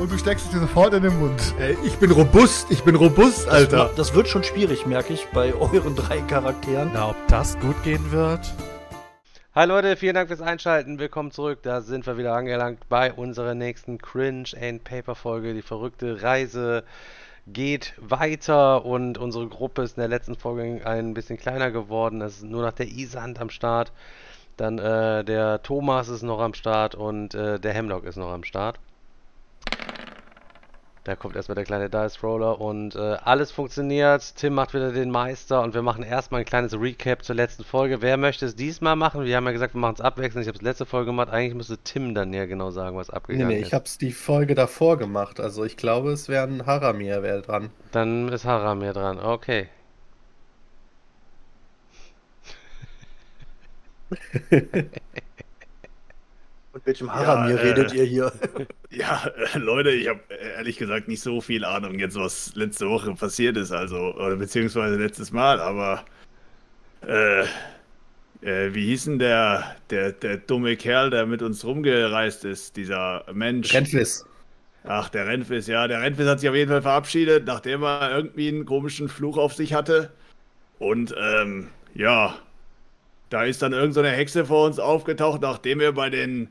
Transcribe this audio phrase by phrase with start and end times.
[0.00, 1.54] Und du steckst es dir sofort in den Mund.
[1.58, 3.88] Ey, ich bin robust, ich bin robust, Alter.
[3.88, 6.92] Das, das wird schon schwierig, merke ich, bei euren drei Charakteren.
[6.94, 8.40] Na, ob das gut gehen wird?
[9.54, 10.98] Hi Leute, vielen Dank fürs Einschalten.
[10.98, 11.58] Willkommen zurück.
[11.64, 15.52] Da sind wir wieder angelangt bei unserer nächsten Cringe and Paper Folge.
[15.52, 16.82] Die verrückte Reise
[17.46, 22.22] geht weiter und unsere Gruppe ist in der letzten Folge ein bisschen kleiner geworden.
[22.22, 23.92] Es ist nur noch der Isand am Start.
[24.56, 28.44] Dann äh, der Thomas ist noch am Start und äh, der Hemlock ist noch am
[28.44, 28.80] Start.
[31.04, 34.36] Da kommt erstmal der kleine Dice Roller und äh, alles funktioniert.
[34.36, 38.02] Tim macht wieder den Meister und wir machen erstmal ein kleines Recap zur letzten Folge.
[38.02, 39.24] Wer möchte es diesmal machen?
[39.24, 40.44] Wir haben ja gesagt, wir machen es abwechselnd.
[40.44, 41.30] Ich habe es letzte Folge gemacht.
[41.30, 43.68] Eigentlich müsste Tim dann ja genau sagen, was abgegangen nee, nee, ist.
[43.68, 45.40] ich habe es die Folge davor gemacht.
[45.40, 47.70] Also ich glaube, es wäre ein Haramir wäre dran.
[47.92, 49.18] Dann ist Haramir dran.
[49.18, 49.68] Okay.
[56.72, 58.32] Mit welchem Haramir Ja, äh, redet ihr hier?
[58.90, 60.20] Ja, äh, Leute, ich habe
[60.56, 64.96] ehrlich gesagt nicht so viel Ahnung jetzt, was letzte Woche passiert ist, also, oder beziehungsweise
[64.96, 66.04] letztes Mal, aber
[67.06, 67.42] äh,
[68.42, 73.24] äh, wie hieß denn der, der, der dumme Kerl, der mit uns rumgereist ist, dieser
[73.32, 73.72] Mensch?
[73.72, 74.24] Renfis.
[74.84, 78.48] Ach, der Renfis, ja, der Renfis hat sich auf jeden Fall verabschiedet, nachdem er irgendwie
[78.48, 80.10] einen komischen Fluch auf sich hatte.
[80.78, 82.34] Und, ähm, ja,
[83.30, 86.48] da ist dann irgend so eine Hexe vor uns aufgetaucht, nachdem wir bei den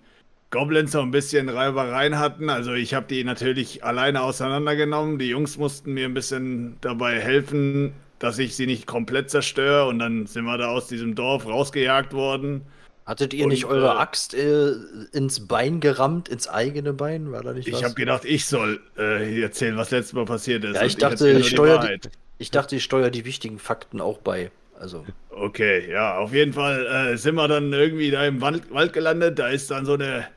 [0.49, 2.49] Goblins so ein bisschen Reibereien hatten.
[2.49, 5.19] Also ich habe die natürlich alleine auseinandergenommen.
[5.19, 9.87] Die Jungs mussten mir ein bisschen dabei helfen, dass ich sie nicht komplett zerstöre.
[9.87, 12.61] Und dann sind wir da aus diesem Dorf rausgejagt worden.
[13.05, 14.73] Hattet ihr Und, nicht eure äh, Axt äh,
[15.11, 17.31] ins Bein gerammt, ins eigene Bein?
[17.31, 17.79] War da nicht was?
[17.79, 20.75] Ich habe gedacht, ich soll äh, erzählen, was letztes Mal passiert ist.
[20.75, 22.05] ja, ich dachte, ich Wahrheit.
[22.05, 24.51] die, ich dachte, ich steuere die wichtigen Fakten auch bei.
[24.79, 28.93] Also, Okay, ja, auf jeden Fall äh, sind wir dann irgendwie da im Wald, Wald
[28.93, 29.39] gelandet.
[29.39, 30.27] Da ist dann so eine,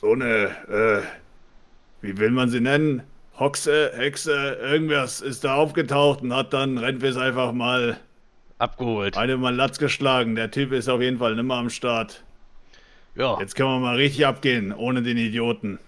[0.00, 1.02] so eine, äh,
[2.00, 3.02] wie will man sie nennen?
[3.38, 7.98] Hoxe, Hexe, irgendwas ist da aufgetaucht und hat dann Rentwis einfach mal
[8.58, 9.16] Abgeholt.
[9.16, 10.34] eine mal Latz geschlagen.
[10.34, 12.24] Der Typ ist auf jeden Fall nimmer am Start.
[13.14, 13.38] Ja.
[13.38, 15.78] Jetzt können wir mal richtig abgehen, ohne den Idioten.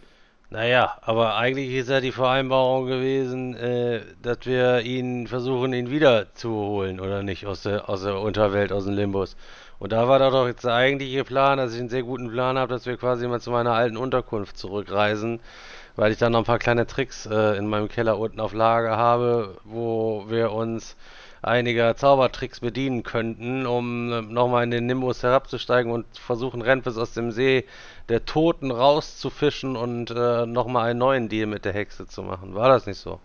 [0.50, 6.32] Naja, aber eigentlich ist ja die Vereinbarung gewesen, äh, dass wir ihn versuchen, ihn wieder
[6.34, 9.36] zu holen, oder nicht, aus der, aus der Unterwelt, aus dem Limbus.
[9.78, 12.72] Und da war doch jetzt der eigentliche Plan, dass ich einen sehr guten Plan habe,
[12.72, 15.40] dass wir quasi mal zu meiner alten Unterkunft zurückreisen,
[15.96, 18.96] weil ich dann noch ein paar kleine Tricks äh, in meinem Keller unten auf Lager
[18.96, 20.96] habe, wo wir uns
[21.42, 27.12] einiger Zaubertricks bedienen könnten, um äh, nochmal in den Nimbus herabzusteigen und versuchen, Renfis aus
[27.12, 27.64] dem See
[28.08, 32.54] der Toten rauszufischen und äh, nochmal einen neuen Deal mit der Hexe zu machen.
[32.54, 33.20] War das nicht so?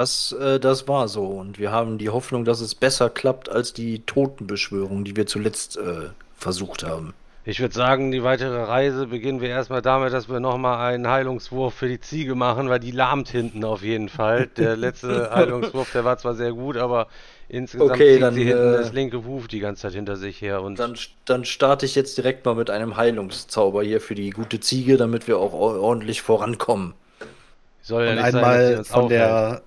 [0.00, 1.26] das, äh, das war so.
[1.26, 5.76] Und wir haben die Hoffnung, dass es besser klappt als die Totenbeschwörung, die wir zuletzt
[5.76, 7.14] äh, versucht haben.
[7.50, 11.74] Ich würde sagen, die weitere Reise beginnen wir erstmal damit, dass wir nochmal einen Heilungswurf
[11.74, 14.46] für die Ziege machen, weil die lahmt hinten auf jeden Fall.
[14.46, 17.08] Der letzte Heilungswurf, der war zwar sehr gut, aber
[17.48, 20.40] insgesamt Okay, zieht dann, sie hinten äh, das linke Huf die ganze Zeit hinter sich
[20.40, 20.62] her.
[20.62, 24.60] Und Dann, dann starte ich jetzt direkt mal mit einem Heilungszauber hier für die gute
[24.60, 26.94] Ziege, damit wir auch or- ordentlich vorankommen.
[27.82, 29.62] soll ja Und sein, einmal uns von der,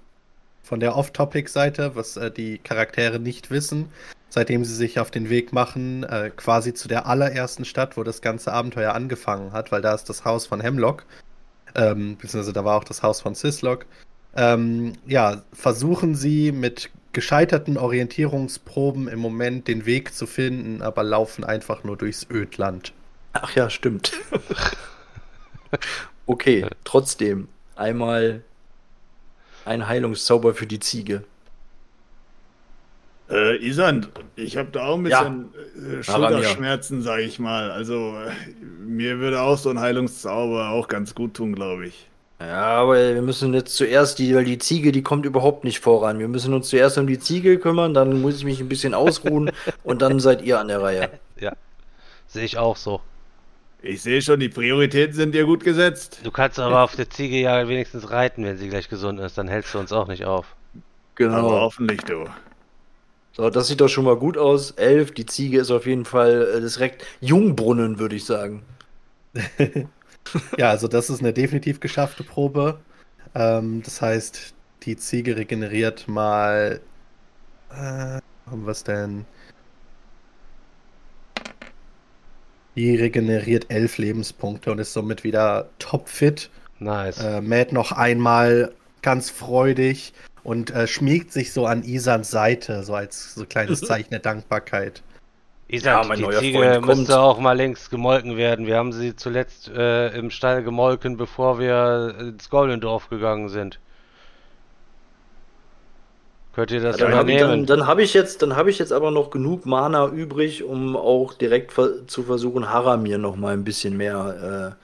[0.64, 3.90] von der Off-Topic-Seite, was äh, die Charaktere nicht wissen,
[4.34, 8.20] seitdem sie sich auf den Weg machen, äh, quasi zu der allerersten Stadt, wo das
[8.20, 11.06] ganze Abenteuer angefangen hat, weil da ist das Haus von Hemlock,
[11.76, 13.86] ähm, beziehungsweise da war auch das Haus von Sislock.
[14.36, 21.44] Ähm, ja, versuchen sie mit gescheiterten Orientierungsproben im Moment den Weg zu finden, aber laufen
[21.44, 22.92] einfach nur durchs Ödland.
[23.34, 24.14] Ach ja, stimmt.
[26.26, 28.41] okay, trotzdem einmal
[29.64, 31.24] ein Heilungszauber für die Ziege.
[33.29, 35.23] Äh, Isand, ich habe da auch ein Ja.
[35.23, 36.29] bisschen äh, Haramir.
[36.37, 37.72] Schulterschmerzen, sage ich mal.
[37.72, 42.08] Also äh, mir würde auch so ein Heilungszauber auch ganz gut tun, glaube ich.
[42.40, 46.20] Ja, aber wir müssen jetzt zuerst die, weil die Ziege, die kommt überhaupt nicht voran.
[46.20, 49.52] Wir müssen uns zuerst um die Ziege kümmern, dann muss ich mich ein bisschen ausruhen
[49.84, 51.09] und dann seid ihr an der Reihe.
[51.40, 51.53] Ja,
[52.28, 52.99] sehe ich auch so.
[53.81, 56.19] Ich sehe schon, die Prioritäten sind dir gut gesetzt.
[56.23, 59.47] Du kannst aber auf der Ziege ja wenigstens reiten, wenn sie gleich gesund ist, dann
[59.47, 60.46] hältst du uns auch nicht auf.
[60.76, 60.81] Aber
[61.16, 61.49] Genau.
[61.52, 62.26] hoffentlich du.
[63.35, 64.72] So, das sieht doch schon mal gut aus.
[64.72, 68.64] Elf, die Ziege ist auf jeden Fall äh, direkt Jungbrunnen, würde ich sagen.
[70.58, 72.80] ja, also das ist eine definitiv geschaffte Probe.
[73.34, 74.53] Ähm, das heißt,
[74.84, 76.80] die Ziege regeneriert mal.
[77.72, 79.26] Äh, haben wir es denn?
[82.76, 86.52] Die regeneriert elf Lebenspunkte und ist somit wieder topfit.
[86.78, 87.18] Nice.
[87.20, 92.93] Äh, mäht noch einmal ganz freudig und äh, schmiegt sich so an Isans Seite, so
[92.95, 95.01] als so kleines Zeichen der Dankbarkeit.
[95.69, 96.85] Isaac, Ja, mein die neuer Ziege kommt.
[96.99, 98.67] müsste auch mal längst gemolken werden.
[98.67, 103.79] Wir haben sie zuletzt äh, im Stall gemolken, bevor wir ins Goblindorf gegangen sind.
[106.55, 107.66] Könnt ihr das Dann habe ich, dann, übernehmen?
[107.66, 111.34] dann hab ich, jetzt- dann hab ich jetzt aber noch genug Mana übrig, um auch
[111.34, 114.75] direkt ver zu versuchen, Haramir noch mal ein bisschen mehr.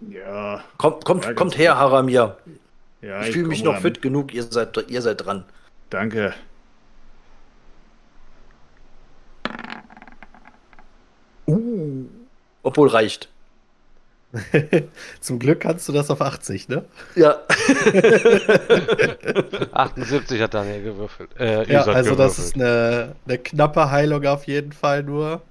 [0.00, 2.36] Ja, Äh, kommt kommt, Ja, ganz kommt her, Haramir.
[3.02, 3.22] Ja.
[3.22, 3.82] ich fühle mich noch ran.
[3.82, 5.44] fit genug, ihr seid, ihr seid dran.
[5.90, 6.34] Danke.
[12.62, 13.28] Obwohl reicht.
[15.20, 16.86] Zum Glück kannst du das auf 80, ne?
[17.16, 17.40] Ja.
[19.72, 21.30] 78 hat Daniel gewürfelt.
[21.38, 22.46] Äh, Ja, also das gewürfelt.
[22.46, 25.42] ist eine, eine knappe Heilung auf jeden Fall nur.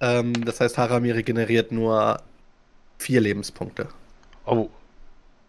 [0.00, 2.22] Ähm, das heißt, Haramir regeneriert nur
[2.98, 3.88] vier Lebenspunkte.
[4.46, 4.70] Oh.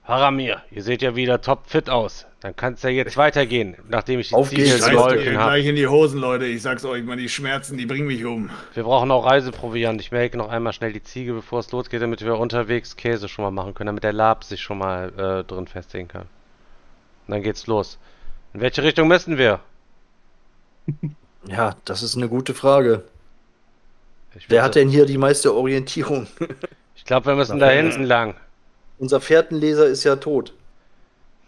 [0.03, 2.25] Haramir, ihr seht ja wieder topfit aus.
[2.41, 5.51] Dann kann es ja jetzt weitergehen, nachdem ich die Auf gemolken ihr habe.
[5.51, 6.45] gleich in die Hosen, Leute.
[6.45, 8.49] Ich sag's euch mal, die Schmerzen, die bringen mich um.
[8.73, 10.01] Wir brauchen auch Reiseproviant.
[10.01, 13.43] Ich melke noch einmal schnell die Ziege, bevor es losgeht, damit wir unterwegs Käse schon
[13.45, 16.23] mal machen können, damit der Lab sich schon mal äh, drin festigen kann.
[17.27, 17.99] Und dann geht's los.
[18.55, 19.59] In welche Richtung müssen wir?
[21.47, 23.03] ja, das ist eine gute Frage.
[24.35, 26.25] Ich, Wer hat denn hier die meiste Orientierung?
[26.95, 28.33] ich glaube, wir müssen da hinten lang.
[29.01, 30.53] Unser Fährtenleser ist ja tot.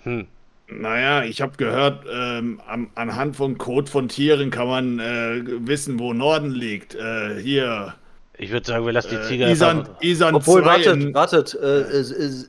[0.02, 0.26] Hm.
[0.68, 6.00] Naja, ich habe gehört, ähm, am, anhand von Code von Tieren kann man äh, wissen,
[6.00, 6.96] wo Norden liegt.
[6.96, 7.94] Äh, hier,
[8.40, 10.02] Ich würde sagen, wir lassen die äh, Ziege Isan, einfach...
[10.02, 12.04] Isan Obwohl, 2 wartet, wartet, äh,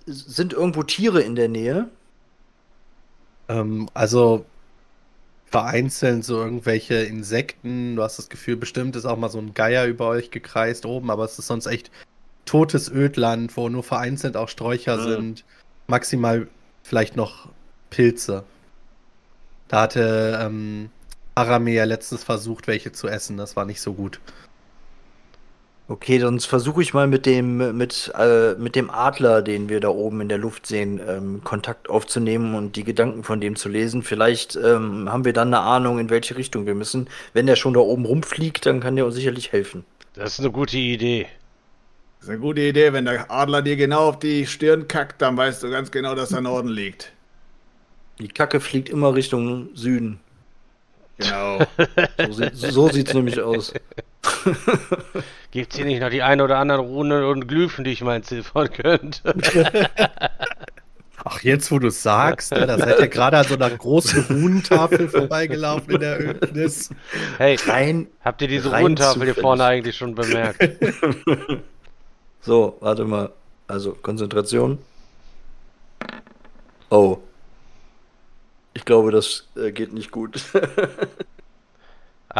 [0.06, 1.90] sind irgendwo Tiere in der Nähe?
[3.50, 4.46] Ähm, also
[5.44, 7.96] vereinzelt so irgendwelche Insekten.
[7.96, 11.10] Du hast das Gefühl, bestimmt ist auch mal so ein Geier über euch gekreist oben,
[11.10, 11.90] aber es ist sonst echt
[12.46, 15.04] totes Ödland, wo nur vereinzelt auch Sträucher Ja.
[15.16, 15.44] sind.
[15.86, 16.48] Maximal
[16.82, 17.48] vielleicht noch
[17.90, 18.44] Pilze.
[19.68, 20.90] Da hatte ähm,
[21.34, 23.36] Arame ja letztens versucht, welche zu essen.
[23.36, 24.20] Das war nicht so gut.
[25.86, 29.88] Okay, sonst versuche ich mal mit dem, mit, äh, mit dem Adler, den wir da
[29.88, 34.02] oben in der Luft sehen, ähm, Kontakt aufzunehmen und die Gedanken von dem zu lesen.
[34.02, 37.08] Vielleicht ähm, haben wir dann eine Ahnung, in welche Richtung wir müssen.
[37.34, 39.84] Wenn der schon da oben rumfliegt, dann kann der uns sicherlich helfen.
[40.14, 41.26] Das ist eine gute Idee.
[42.24, 42.94] Das ist eine gute Idee.
[42.94, 46.30] Wenn der Adler dir genau auf die Stirn kackt, dann weißt du ganz genau, dass
[46.30, 47.12] der Norden liegt.
[48.18, 50.20] Die Kacke fliegt immer Richtung Süden.
[51.18, 51.58] Genau.
[52.16, 53.74] So, sieht, so sieht's nämlich aus.
[55.50, 58.72] Gibt's hier nicht noch die ein oder anderen Runen und Glyphen, die ich mal entziffern
[58.72, 59.90] könnte?
[61.24, 64.24] Ach, jetzt wo du es sagst, ne, da seid ihr gerade an so einer großen
[64.30, 66.88] Runentafel vorbeigelaufen in der Ödnis.
[67.36, 68.06] Hey, Rein.
[68.24, 70.70] habt ihr diese Runentafel hier vorne eigentlich schon bemerkt?
[72.44, 73.32] So, warte mal.
[73.66, 74.78] Also, Konzentration.
[76.90, 77.18] Oh.
[78.74, 80.42] Ich glaube, das äh, geht nicht gut.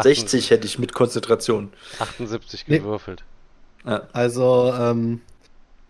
[0.02, 1.72] 60 hätte ich mit Konzentration.
[1.98, 2.78] 78 Nee.
[2.80, 3.24] gewürfelt.
[3.86, 4.02] Ja.
[4.12, 5.22] Also, ähm,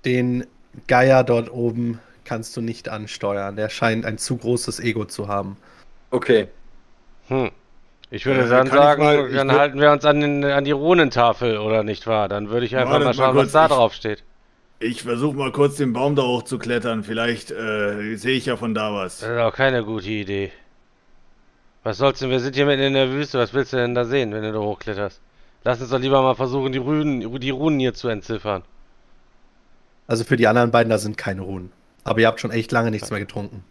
[0.04, 0.46] den
[0.86, 3.56] Geier dort oben kannst du nicht ansteuern.
[3.56, 5.56] Der scheint ein zu großes Ego zu haben.
[6.10, 6.48] Okay.
[7.28, 7.50] Hm.
[8.10, 10.70] Ich würde Äh, dann sagen, mal- dann würd- halten wir uns an, den, an die
[10.72, 12.28] Runentafel, oder nicht wahr?
[12.28, 14.22] Dann würde ich einfach Warte mal mal schauen, was kurz, da ich- drauf steht.
[14.80, 17.04] Ich versuche mal kurz den Baum da hoch zu klettern.
[17.04, 19.20] Vielleicht äh, sehe ich ja von da was.
[19.20, 20.52] Das ist auch keine gute Idee.
[21.84, 22.30] Was soll's denn?
[22.30, 23.38] Wir sind hier mitten in der Wüste.
[23.38, 25.20] Was willst du denn da sehen, wenn du da hochkletterst?
[25.64, 28.62] Lass uns doch lieber mal versuchen, die Runen, die Runen hier zu entziffern.
[30.06, 31.72] Also für die anderen beiden, da sind keine Runen.
[32.02, 33.64] Aber ihr habt schon echt lange nichts mehr getrunken.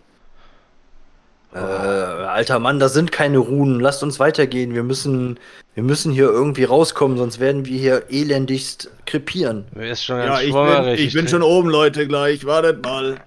[1.55, 3.79] Äh, alter Mann, das sind keine Runen.
[3.79, 4.73] Lasst uns weitergehen.
[4.73, 5.39] Wir müssen,
[5.75, 9.65] wir müssen hier irgendwie rauskommen, sonst werden wir hier elendigst krepieren.
[9.75, 12.45] Mir ist schon Ja, ich bin, ich bin schon oben, Leute, gleich.
[12.45, 13.17] Wartet mal.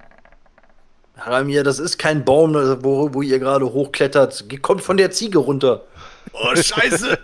[1.18, 4.48] Haramir, das ist kein Baum, wo, wo ihr gerade hochklettert.
[4.48, 5.82] Ge- Kommt von der Ziege runter.
[6.32, 7.18] Oh, scheiße.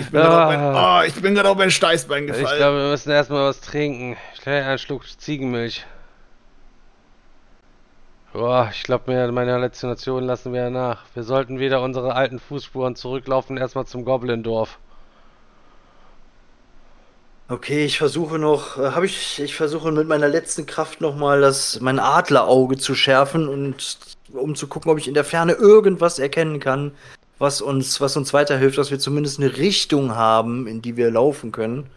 [0.00, 2.58] Ich bin gerade auf mein, oh, ich auf mein Steißbein Ich gefallen.
[2.58, 4.16] glaube, wir müssen erstmal was trinken.
[4.42, 5.84] Schnell einen Schluck Ziegenmilch.
[8.32, 11.04] Boah, ich glaube, meine Halluzinationen lassen wir nach.
[11.14, 14.78] Wir sollten wieder unsere alten Fußspuren zurücklaufen, erstmal zum Goblindorf.
[17.48, 21.80] Okay, ich versuche noch, äh, habe ich, ich versuche mit meiner letzten Kraft nochmal das,
[21.80, 23.98] mein Adlerauge zu schärfen und
[24.32, 26.92] um zu gucken, ob ich in der Ferne irgendwas erkennen kann,
[27.38, 31.52] was uns, was uns weiterhilft, dass wir zumindest eine Richtung haben, in die wir laufen
[31.52, 31.90] können.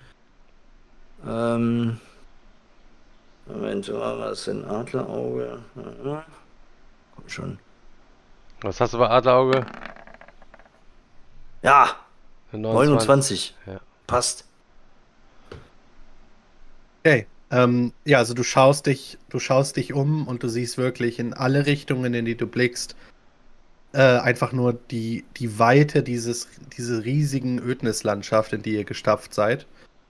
[1.26, 2.02] Ähm.
[3.48, 5.60] Moment, was ist denn Adlerauge?
[6.04, 6.26] Ja,
[7.16, 7.60] komm schon.
[8.62, 9.66] Was hast du bei Adlerauge?
[11.62, 11.96] Ja,
[12.52, 13.56] Eine 29.
[13.66, 13.80] Ja.
[14.08, 14.46] Passt.
[17.04, 17.28] Okay.
[17.52, 21.34] Ähm, ja, also du schaust dich, du schaust dich um und du siehst wirklich in
[21.34, 22.96] alle Richtungen, in die du blickst,
[23.94, 29.68] äh, einfach nur die, die Weite dieses, diese riesigen Ödnislandschaft, in die ihr gestapft seid.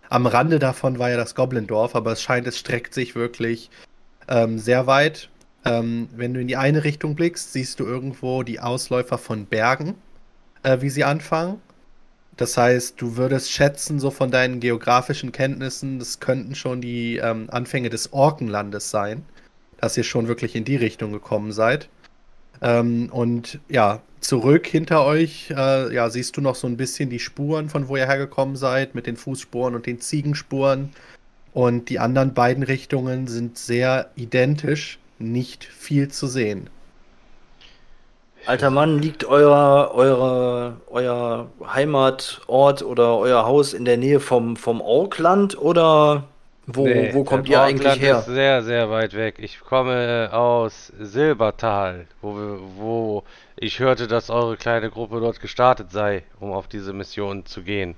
[0.10, 3.70] Am Rande davon war ja das Goblindorf, aber es scheint, es streckt sich wirklich
[4.28, 5.30] ähm, sehr weit.
[5.66, 9.96] Ähm, wenn du in die eine Richtung blickst, siehst du irgendwo die Ausläufer von Bergen,
[10.64, 11.60] äh, wie sie anfangen.
[12.38, 17.48] Das heißt, du würdest schätzen, so von deinen geografischen Kenntnissen, das könnten schon die ähm,
[17.50, 19.24] Anfänge des Orkenlandes sein,
[19.80, 21.90] dass ihr schon wirklich in die Richtung gekommen seid.
[22.62, 27.20] Ähm, und ja, zurück hinter euch, äh, ja, siehst du noch so ein bisschen die
[27.20, 30.90] Spuren, von wo ihr hergekommen seid, mit den Fußspuren und den Ziegenspuren.
[31.54, 36.70] Und die anderen beiden Richtungen sind sehr identisch, nicht viel zu sehen.
[38.46, 44.82] Alter Mann, liegt euer, eure, euer Heimatort oder euer Haus in der Nähe vom, vom
[44.82, 46.26] Orkland oder
[46.68, 48.20] wo, Nee, wo kommt ihr eigentlich Orkland her?
[48.20, 49.36] ist sehr, sehr weit weg.
[49.40, 53.24] Ich komme aus Silbertal, wo, wir, wo
[53.56, 57.96] ich hörte, dass eure kleine Gruppe dort gestartet sei, um auf diese Mission zu gehen.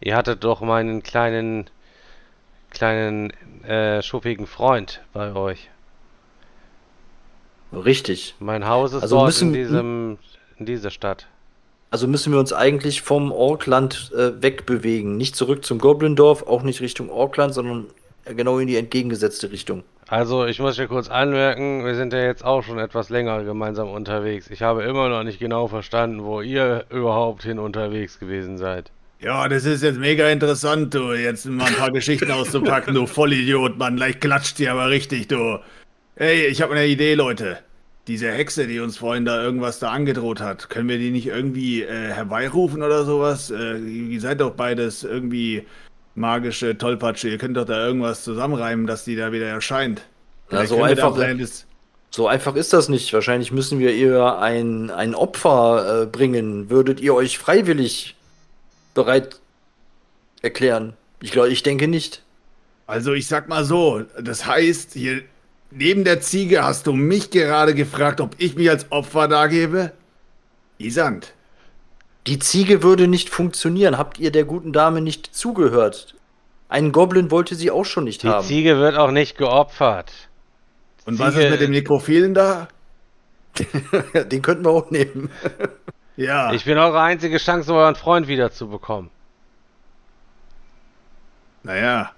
[0.00, 1.70] Ihr hattet doch meinen kleinen,
[2.70, 3.32] kleinen,
[3.64, 5.70] äh, schuppigen Freund bei euch.
[7.72, 8.34] Richtig.
[8.38, 10.18] Mein Haus ist Also dort müssen- in diesem,
[10.58, 11.26] in dieser Stadt.
[11.90, 15.16] Also müssen wir uns eigentlich vom Orkland äh, wegbewegen.
[15.16, 17.86] Nicht zurück zum Goblindorf, auch nicht Richtung Orkland, sondern
[18.24, 19.84] genau in die entgegengesetzte Richtung.
[20.08, 23.90] Also, ich muss hier kurz anmerken, wir sind ja jetzt auch schon etwas länger gemeinsam
[23.90, 24.48] unterwegs.
[24.50, 28.92] Ich habe immer noch nicht genau verstanden, wo ihr überhaupt hin unterwegs gewesen seid.
[29.18, 31.12] Ja, das ist jetzt mega interessant, du.
[31.12, 33.96] Jetzt mal ein paar Geschichten auszupacken, du Vollidiot, Mann.
[33.96, 35.58] Gleich klatscht dir aber richtig, du.
[36.14, 37.58] Ey, ich habe eine Idee, Leute.
[38.06, 41.82] Diese Hexe, die uns vorhin da irgendwas da angedroht hat, können wir die nicht irgendwie
[41.82, 43.50] äh, herbeirufen oder sowas?
[43.50, 45.66] Äh, ihr seid doch beides irgendwie
[46.14, 47.28] magische Tollpatsche.
[47.28, 50.02] Ihr könnt doch da irgendwas zusammenreimen, dass die da wieder erscheint.
[50.50, 51.08] Ja, so einfach-
[52.10, 53.12] So einfach ist das nicht.
[53.12, 56.70] Wahrscheinlich müssen wir ihr ein, ein Opfer äh, bringen.
[56.70, 58.14] Würdet ihr euch freiwillig
[58.94, 59.40] bereit
[60.42, 60.94] erklären?
[61.20, 62.22] Ich glaube, ich denke nicht.
[62.86, 65.22] Also ich sag mal so, das heißt, hier
[65.70, 69.92] neben der Ziege hast du mich gerade gefragt, ob ich mich als Opfer dargebe?
[70.78, 71.32] Isand.
[72.26, 73.98] Die Ziege würde nicht funktionieren.
[73.98, 76.14] Habt ihr der guten Dame nicht zugehört?
[76.68, 78.44] Einen Goblin wollte sie auch schon nicht Die haben.
[78.46, 80.12] Ziege wird auch nicht geopfert.
[81.04, 82.66] Und was Ziege- ist mit dem Nekrophilen da?
[84.30, 85.30] Den könnten wir auch nehmen.
[86.18, 89.10] Ja, Ich bin eure einzige Chance, euren Freund wiederzubekommen.
[91.62, 92.10] naja,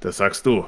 [0.00, 0.66] das sagst du.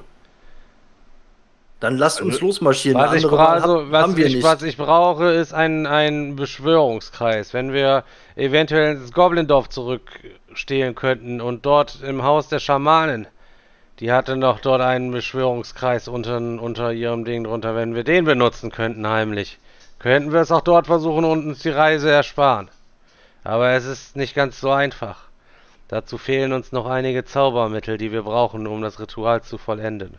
[1.81, 3.01] Dann lasst uns Also, losmarschieren.
[3.01, 5.87] Was ich, andere bra Wahl also, hab- was, haben ich, was ich brauche, ist ein,
[5.87, 7.55] ein Beschwörungskreis.
[7.55, 8.05] Wenn wir
[8.37, 13.27] eventuell ins Goblindorf zurückstehlen könnten und dort im Haus der Schamanen,
[13.99, 18.71] die hatte noch dort einen Beschwörungskreis unter, unter ihrem Ding drunter, wenn wir den benutzen
[18.71, 19.59] könnten heimlich,
[19.99, 22.69] könnten wir es auch dort versuchen und uns die Reise ersparen.
[23.43, 25.29] Aber es ist nicht ganz so einfach.
[25.89, 30.19] Dazu fehlen uns noch einige Zaubermittel, die wir brauchen, um das Ritual zu vollenden.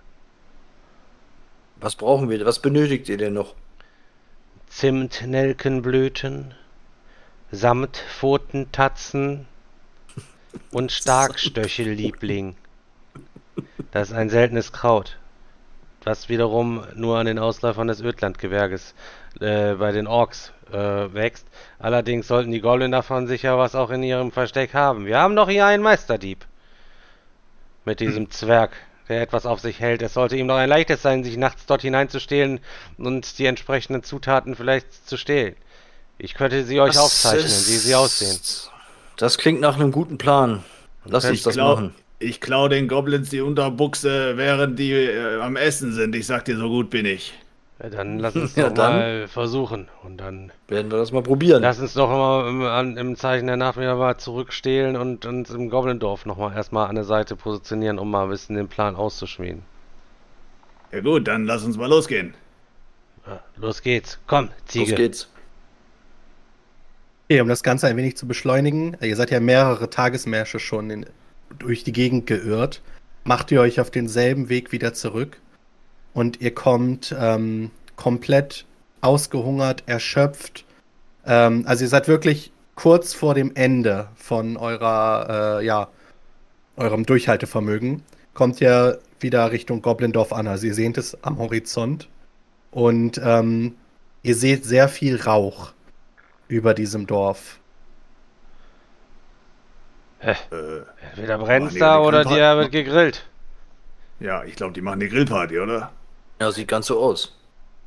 [1.82, 2.46] Was brauchen wir?
[2.46, 3.56] Was benötigt ihr denn noch?
[4.68, 6.54] Zimtnelkenblüten,
[7.52, 9.48] Samtpfotentatzen
[10.72, 12.56] und Starkstöchelliebling.
[13.92, 15.18] Das ist ein seltenes Kraut,
[16.04, 18.94] was wiederum nur an den Ausläufern des Ödlandgebirges
[19.40, 21.48] äh, bei den Orks äh, wächst.
[21.80, 25.08] Allerdings sollten die Goblin davon sicher was auch in ihrem Versteck haben.
[25.08, 26.46] Wir haben doch hier einen Meisterdieb.
[27.86, 28.72] Mit diesem Zwerg,
[29.12, 30.02] der etwas auf sich hält.
[30.02, 32.60] Es sollte ihm doch ein leichtes sein, sich nachts dort hineinzustehlen
[32.98, 35.56] und die entsprechenden Zutaten vielleicht zu stehlen.
[36.18, 38.40] Ich könnte sie euch Das aufzeichnen, wie sie aussehen.
[39.18, 40.64] Das klingt nach einem guten Plan.
[41.06, 41.96] Lass uns das glaub- machen.
[42.20, 46.16] Ich klau den Goblins die Unterbuchse, während die äh, am Essen sind.
[46.16, 47.34] Ich sag dir, so gut bin ich.
[47.82, 48.94] Ja, dann lass uns Ja, doch dann.
[48.98, 49.88] mal versuchen.
[50.04, 51.62] Und dann Werden wir das mal probieren.
[51.62, 55.50] lass uns doch mal im, an, im Zeichen der Nacht wieder mal zurückstehlen und uns
[55.50, 59.64] im Goblindorf nochmal erstmal an der Seite positionieren, um mal ein bisschen den Plan auszuschmieden.
[60.92, 62.34] Ja gut, dann lass uns mal losgehen.
[63.56, 64.20] Los geht's.
[64.28, 64.92] Komm, Ziege.
[64.92, 65.30] Los geht's.
[67.30, 71.06] Okay, um das Ganze ein wenig zu beschleunigen, ihr seid ja mehrere Tagesmärsche schon in,
[71.60, 72.82] durch die Gegend geirrt,
[73.24, 75.38] macht ihr euch auf denselben Weg wieder zurück
[76.14, 78.66] und ihr kommt ähm, komplett
[79.02, 80.66] ausgehungert, erschöpft.
[81.26, 85.88] Ähm, also ihr seid wirklich kurz vor dem Ende von eurer, äh, ja,
[86.78, 88.04] eurem Durchhaltevermögen.
[88.34, 90.48] kommt ihr wieder Richtung Goblindorf an.
[90.48, 92.08] Also ihr seht es am Horizont.
[92.72, 93.76] Und ähm,
[94.24, 95.74] ihr seht sehr viel Rauch
[96.48, 97.60] über diesem Dorf.
[100.20, 100.36] Äh,
[101.10, 103.26] Entweder brennt's die da oder dir wird gegrillt.
[104.20, 105.92] ja, ich glaube, die machen eine Grillparty, oder?
[106.42, 107.36] Ja, sieht ganz so aus.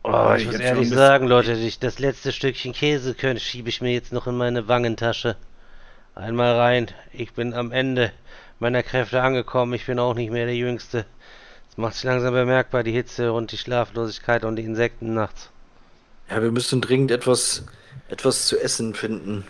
[0.05, 3.81] Oh, ich ich muss ehrlich sagen, Leute, ich, das letzte Stückchen Käse können, schiebe ich
[3.81, 5.35] mir jetzt noch in meine Wangentasche.
[6.15, 6.87] Einmal rein.
[7.13, 8.13] Ich bin am Ende
[8.61, 9.75] meiner Kräfte angekommen.
[9.75, 11.05] Ich bin auch nicht mehr der Jüngste.
[11.69, 15.51] Es macht sich langsam bemerkbar, die Hitze und die Schlaflosigkeit und die Insekten nachts.
[16.31, 17.65] Ja, wir müssen dringend etwas,
[18.09, 19.43] etwas zu essen finden.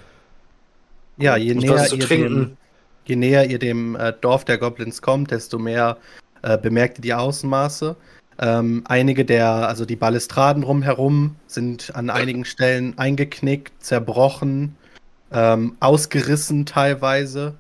[1.19, 2.39] Ja, je näher, ihr trinken.
[2.39, 2.57] dem,
[3.05, 5.99] je näher ihr dem äh, Dorf der Goblins kommt, desto mehr
[6.41, 7.97] äh, bemerkt ihr die Außenmaße.
[8.39, 14.77] Ähm, einige der, also die Balustraden rumherum sind an einigen Stellen eingeknickt, zerbrochen,
[15.33, 17.55] ähm, ausgerissen teilweise.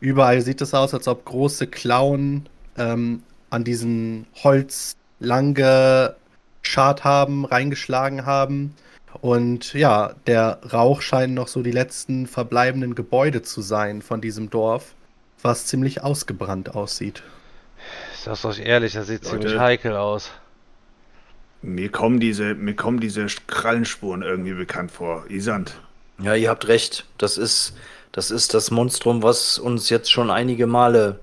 [0.00, 7.44] Überall sieht es aus, als ob große Klauen ähm, an diesen Holz lang geschart haben,
[7.44, 8.74] reingeschlagen haben.
[9.20, 14.50] Und ja, der Rauch scheint noch so die letzten verbleibenden Gebäude zu sein von diesem
[14.50, 14.94] Dorf,
[15.42, 17.22] was ziemlich ausgebrannt aussieht.
[18.14, 19.40] Sag's euch ehrlich, das sieht Leute.
[19.40, 20.30] ziemlich heikel aus.
[21.62, 25.24] Mir kommen diese, mir kommen diese Krallenspuren irgendwie bekannt vor.
[25.28, 25.74] Isand.
[26.20, 27.06] Ja, ihr habt recht.
[27.18, 27.74] Das ist,
[28.10, 31.20] das ist das Monstrum, was uns jetzt schon einige Male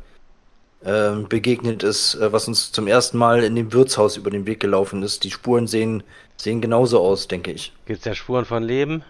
[0.84, 4.62] ähm, begegnet ist, äh, was uns zum ersten Mal in dem Wirtshaus über den Weg
[4.62, 5.26] gelaufen ist.
[5.26, 6.04] Die Spuren sehen,
[6.38, 7.74] sehen genauso aus, denke ich.
[7.86, 9.04] Gibt's ja Spuren von Leben?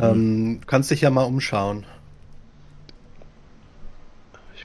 [0.00, 1.86] Ähm, du kannst dich ja mal umschauen.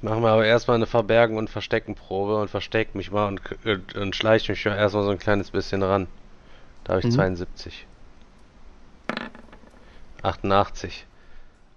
[0.02, 3.96] Ich mache mir aber erstmal eine Verbergen- und Versteckenprobe und versteck mich mal und, und,
[3.96, 6.08] und schleiche mich erstmal so ein kleines bisschen ran.
[6.86, 7.12] Da habe ich Mhm.
[7.12, 7.86] 72.
[10.24, 11.06] 88.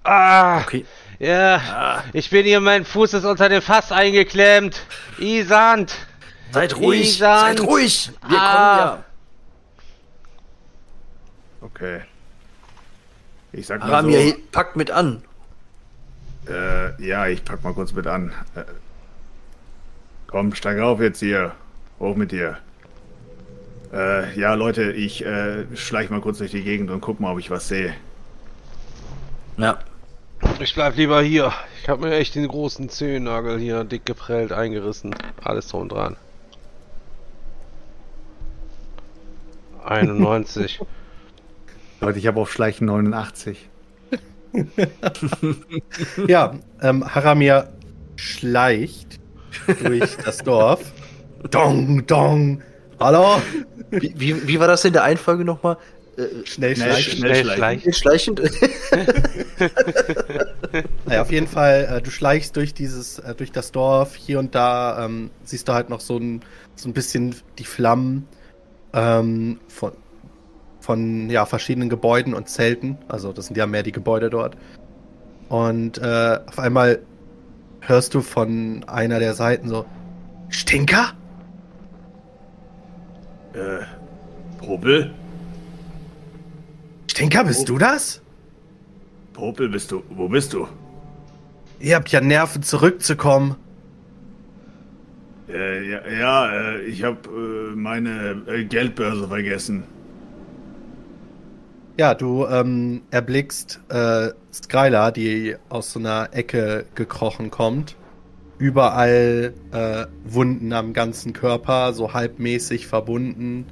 [0.04, 0.60] Ah!
[0.60, 0.84] Okay.
[1.18, 4.80] Ja, ich bin hier, mein Fuß ist unter dem Fass eingeklemmt.
[5.18, 5.92] Isand!
[6.52, 7.58] Seid ruhig, Isand!
[7.58, 8.10] seid ruhig.
[8.28, 9.04] Wir Ah.
[11.60, 12.02] Okay.
[13.52, 14.30] Ich sag kommen mal ja.
[14.30, 15.22] so, packt mit an.
[16.48, 18.32] Äh, ja, ich pack mal kurz mit an.
[18.54, 18.64] Äh,
[20.26, 21.52] komm, steig auf jetzt hier.
[22.00, 22.58] Hoch mit dir.
[23.92, 27.38] Äh, ja, Leute, ich äh, schleich mal kurz durch die Gegend und guck mal, ob
[27.38, 27.94] ich was sehe.
[29.56, 29.78] Ja.
[30.58, 31.52] Ich bleib lieber hier.
[31.80, 35.14] Ich habe mir echt den großen Zehennagel hier dick geprellt, eingerissen.
[35.42, 36.16] Alles drum und dran.
[39.84, 40.80] 91.
[42.00, 43.68] Leute, ich habe auf Schleichen 89.
[46.26, 47.68] Ja, ähm, Haramir
[48.16, 49.18] schleicht
[49.82, 50.92] durch das Dorf.
[51.50, 52.62] Dong, dong.
[53.00, 53.40] Hallo?
[53.90, 55.76] Wie, wie, wie war das in der Einfolge nochmal?
[56.16, 57.18] Äh, Schnell Schnell, schleichen.
[57.18, 57.92] schnell schleichen.
[57.92, 58.42] schleichend?
[61.04, 64.14] Naja, auf jeden Fall, äh, du schleichst durch dieses, äh, durch das Dorf.
[64.14, 66.40] Hier und da ähm, siehst du halt noch so ein,
[66.76, 68.26] so ein bisschen die Flammen
[68.94, 69.92] ähm, von,
[70.82, 72.98] von ja, verschiedenen Gebäuden und Zelten.
[73.08, 74.56] Also das sind ja mehr die Gebäude dort.
[75.48, 77.00] Und äh, auf einmal
[77.80, 79.86] hörst du von einer der Seiten so
[80.48, 81.12] Stinker?
[83.54, 83.84] Äh,
[84.58, 85.12] Popel?
[87.10, 88.20] Stinker, bist du das?
[89.34, 90.02] Popel, bist du?
[90.10, 90.66] Wo bist du?
[91.78, 93.56] Ihr habt ja Nerven zurückzukommen.
[95.48, 99.84] Äh, ja, ja äh, ich habe äh, meine äh, Geldbörse vergessen.
[101.98, 107.96] Ja, du ähm, erblickst äh, Skylar, die aus so einer Ecke gekrochen kommt.
[108.58, 113.66] Überall äh, Wunden am ganzen Körper, so halbmäßig verbunden.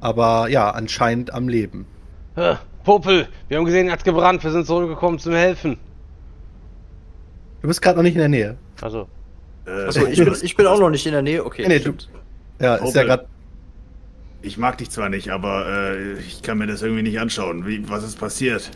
[0.00, 1.86] Aber ja, anscheinend am Leben.
[2.36, 4.42] Äh, Popel, wir haben gesehen, er hat gebrannt.
[4.44, 5.78] Wir sind zurückgekommen zum Helfen.
[7.60, 8.56] Du bist gerade noch nicht in der Nähe.
[8.80, 9.08] Also,
[9.66, 11.44] Äh, Achso, ich bin, ich bin auch noch nicht in der Nähe.
[11.44, 11.64] Okay.
[11.66, 11.94] Nee, nee, du-.
[12.60, 13.26] Ja, ist ja gerade.
[14.40, 17.66] Ich mag dich zwar nicht, aber äh, ich kann mir das irgendwie nicht anschauen.
[17.66, 18.70] Wie, was ist passiert?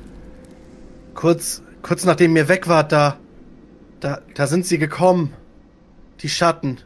[1.15, 3.17] Kurz, kurz nachdem ihr weg wart, da,
[4.01, 5.33] da, da sind sie gekommen.
[6.21, 6.79] Die Schatten.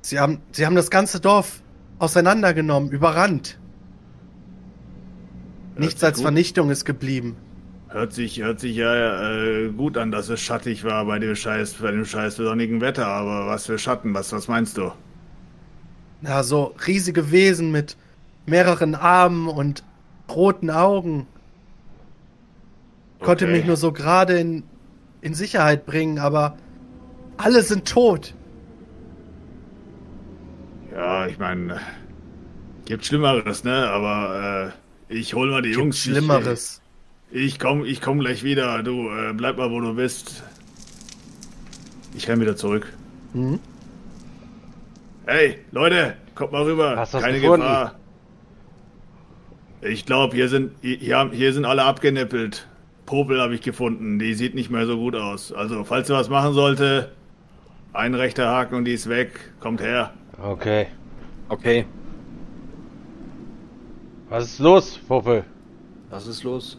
[0.00, 1.60] Sie haben, sie haben das ganze Dorf
[1.98, 3.58] auseinandergenommen, überrannt.
[5.74, 7.36] Hört Nichts als gut- Vernichtung ist geblieben.
[7.90, 11.74] Hört sich, hört sich ja äh, gut an, dass es schattig war bei dem scheiß,
[11.74, 14.92] bei dem scheiß sonnigen Wetter, aber was für Schatten, was, was meinst du?
[16.22, 17.96] Ja, so riesige Wesen mit
[18.46, 19.84] mehreren Armen und
[20.28, 21.26] roten Augen.
[23.20, 23.56] Konnte Okay.
[23.56, 24.62] mich nur so gerade in,
[25.20, 26.56] in Sicherheit bringen, aber
[27.36, 28.34] alle sind tot.
[30.94, 31.80] Ja, ich meine,
[32.86, 33.88] gibt Schlimmeres, ne?
[33.88, 34.72] Aber
[35.10, 35.98] äh, ich hol mal die Gibt Jungs.
[36.00, 36.80] Schlimmeres.
[37.30, 38.82] Ich, ich komm, ich komm gleich wieder.
[38.82, 40.42] Du äh, bleib mal, wo du bist.
[42.16, 42.92] ich renn wieder zurück.
[43.34, 43.60] Mhm.
[45.30, 46.96] Hey, Leute, kommt mal rüber.
[46.96, 47.66] Hast du was Keine gefunden?
[47.66, 47.94] Gefahr.
[49.82, 52.66] Ich glaube, hier sind, hier, haben- hier sind alle abgenippelt.
[53.04, 54.18] Popel habe ich gefunden.
[54.18, 55.52] Die sieht nicht mehr so gut aus.
[55.52, 57.12] Also, falls ihr was machen sollte,
[57.92, 59.52] ein rechter Haken und die ist weg.
[59.60, 60.14] Kommt her.
[60.42, 60.86] Okay.
[61.50, 61.84] Okay,
[64.30, 65.44] Was ist los, Puppel?
[66.08, 66.78] was ist los?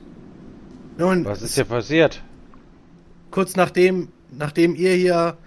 [0.97, 2.23] Nun, Was ist hier passiert?
[3.29, 5.37] kurz nachdem, nachdem ihr hier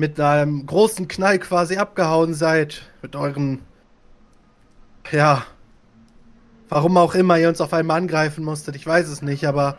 [0.00, 3.60] mit einem großen Knall quasi abgehauen seid, mit euren,
[5.12, 5.44] ja,
[6.70, 9.76] warum auch immer ihr uns auf einmal angreifen musstet, ich weiß es nicht, aber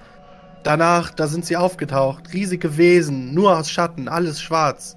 [0.63, 4.95] danach, da sind sie aufgetaucht, riesige Wesen, nur aus Schatten, alles schwarz.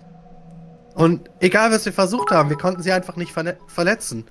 [0.94, 4.26] Und egal was wir versucht haben, wir konnten sie einfach nicht verle verletzen.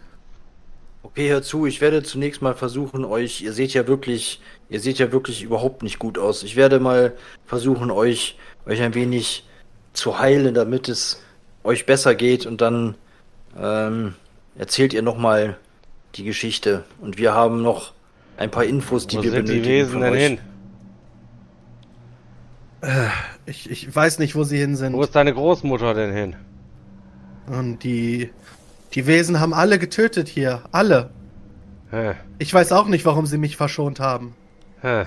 [1.01, 4.99] Okay, hör zu, ich werde zunächst mal versuchen, euch, ihr seht ja wirklich, ihr seht
[4.99, 6.43] ja wirklich überhaupt nicht gut aus.
[6.43, 7.13] Ich werde mal
[7.45, 9.43] versuchen, euch, euch ein wenig
[9.93, 11.21] zu heilen, damit es
[11.63, 12.95] euch besser geht und dann
[13.57, 14.15] ähm,
[14.57, 15.57] erzählt ihr nochmal
[16.15, 16.83] die Geschichte.
[16.99, 17.93] Und wir haben noch
[18.37, 20.21] ein paar Infos, die Wo wir sind die benötigen Wesen von denn euch.
[20.23, 20.39] hin?
[23.45, 24.93] Ich, ich weiß nicht, wo sie hin sind.
[24.93, 26.35] Wo ist deine Großmutter denn hin?
[27.47, 28.29] Und die,
[28.93, 31.09] die Wesen haben alle getötet hier, alle.
[31.91, 34.35] Hä, Ich weiß auch nicht, warum sie mich verschont haben.
[34.81, 35.05] hä.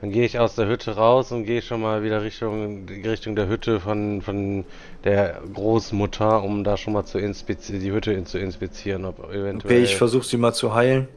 [0.00, 3.48] Dann gehe ich aus der Hütte raus und gehe schon mal wieder Richtung, Richtung der
[3.48, 4.64] Hütte von, von
[5.04, 9.76] der Großmutter, um da schon mal zu inspizieren, die Hütte zu inspizieren, ob eventuell.
[9.78, 11.08] Okay, ich versuche sie mal zu heilen.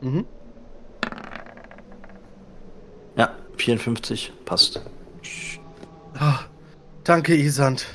[0.00, 0.24] Mhm.
[3.16, 4.80] Ja, 54, passt.
[6.18, 6.40] Ah,
[7.04, 7.86] danke, Isand.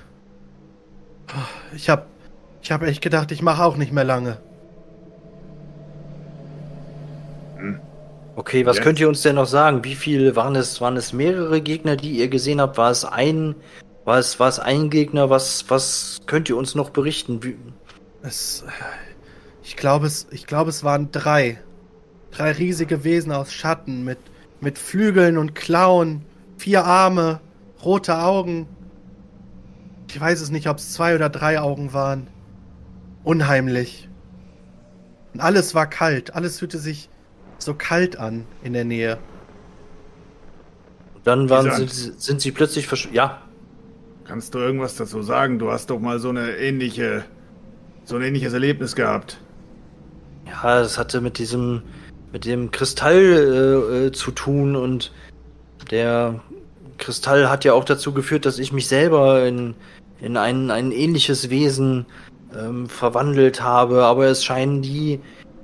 [1.27, 2.07] Ah, Ich hab,
[2.61, 4.37] ich hab echt gedacht, ich mache auch nicht mehr lange.
[8.35, 8.83] Okay, was Ja.
[8.83, 9.83] könnt ihr uns denn noch sagen?
[9.83, 10.81] Wie viel waren es?
[10.81, 12.77] Waren es mehrere Gegner, die ihr gesehen habt?
[12.77, 13.55] War es ein,
[14.03, 15.29] war es, war es ein Gegner?
[15.29, 17.41] Was, was könnt ihr uns noch berichten?
[17.43, 17.57] Wie,
[18.23, 18.65] Es,
[19.63, 21.61] ich glaube, es, ich glaube, es waren drei.
[22.31, 24.17] Drei riesige Wesen aus Schatten mit,
[24.59, 26.25] mit Flügeln und Klauen,
[26.57, 27.39] vier Arme,
[27.85, 28.67] rote Augen.
[30.09, 32.27] Ich weiß es nicht, ob es zwei oder drei Augen waren.
[33.23, 34.09] Unheimlich.
[35.33, 36.35] Und alles war kalt.
[36.35, 37.09] Alles fühlte sich
[37.65, 39.17] so kalt an in der Nähe.
[41.23, 43.09] dann waren sie, sind sie plötzlich versch...
[43.11, 43.41] Ja,
[44.25, 45.59] Kannst du irgendwas dazu sagen?
[45.59, 47.25] Du hast doch mal so eine ähnliche,
[48.05, 49.37] so ein ähnliches Erlebnis gehabt.
[50.47, 51.83] ja, es hatte mit diesem,
[52.33, 55.11] mit dem Kristall äh, äh, zu tun und
[55.91, 56.39] der
[56.97, 59.75] Kristall hat ja auch dazu geführt, dass ich mich selber in,
[60.19, 62.07] in ein, ein ähnliches Wesen
[62.57, 65.19] ähm, verwandelt habe, aber es scheinen die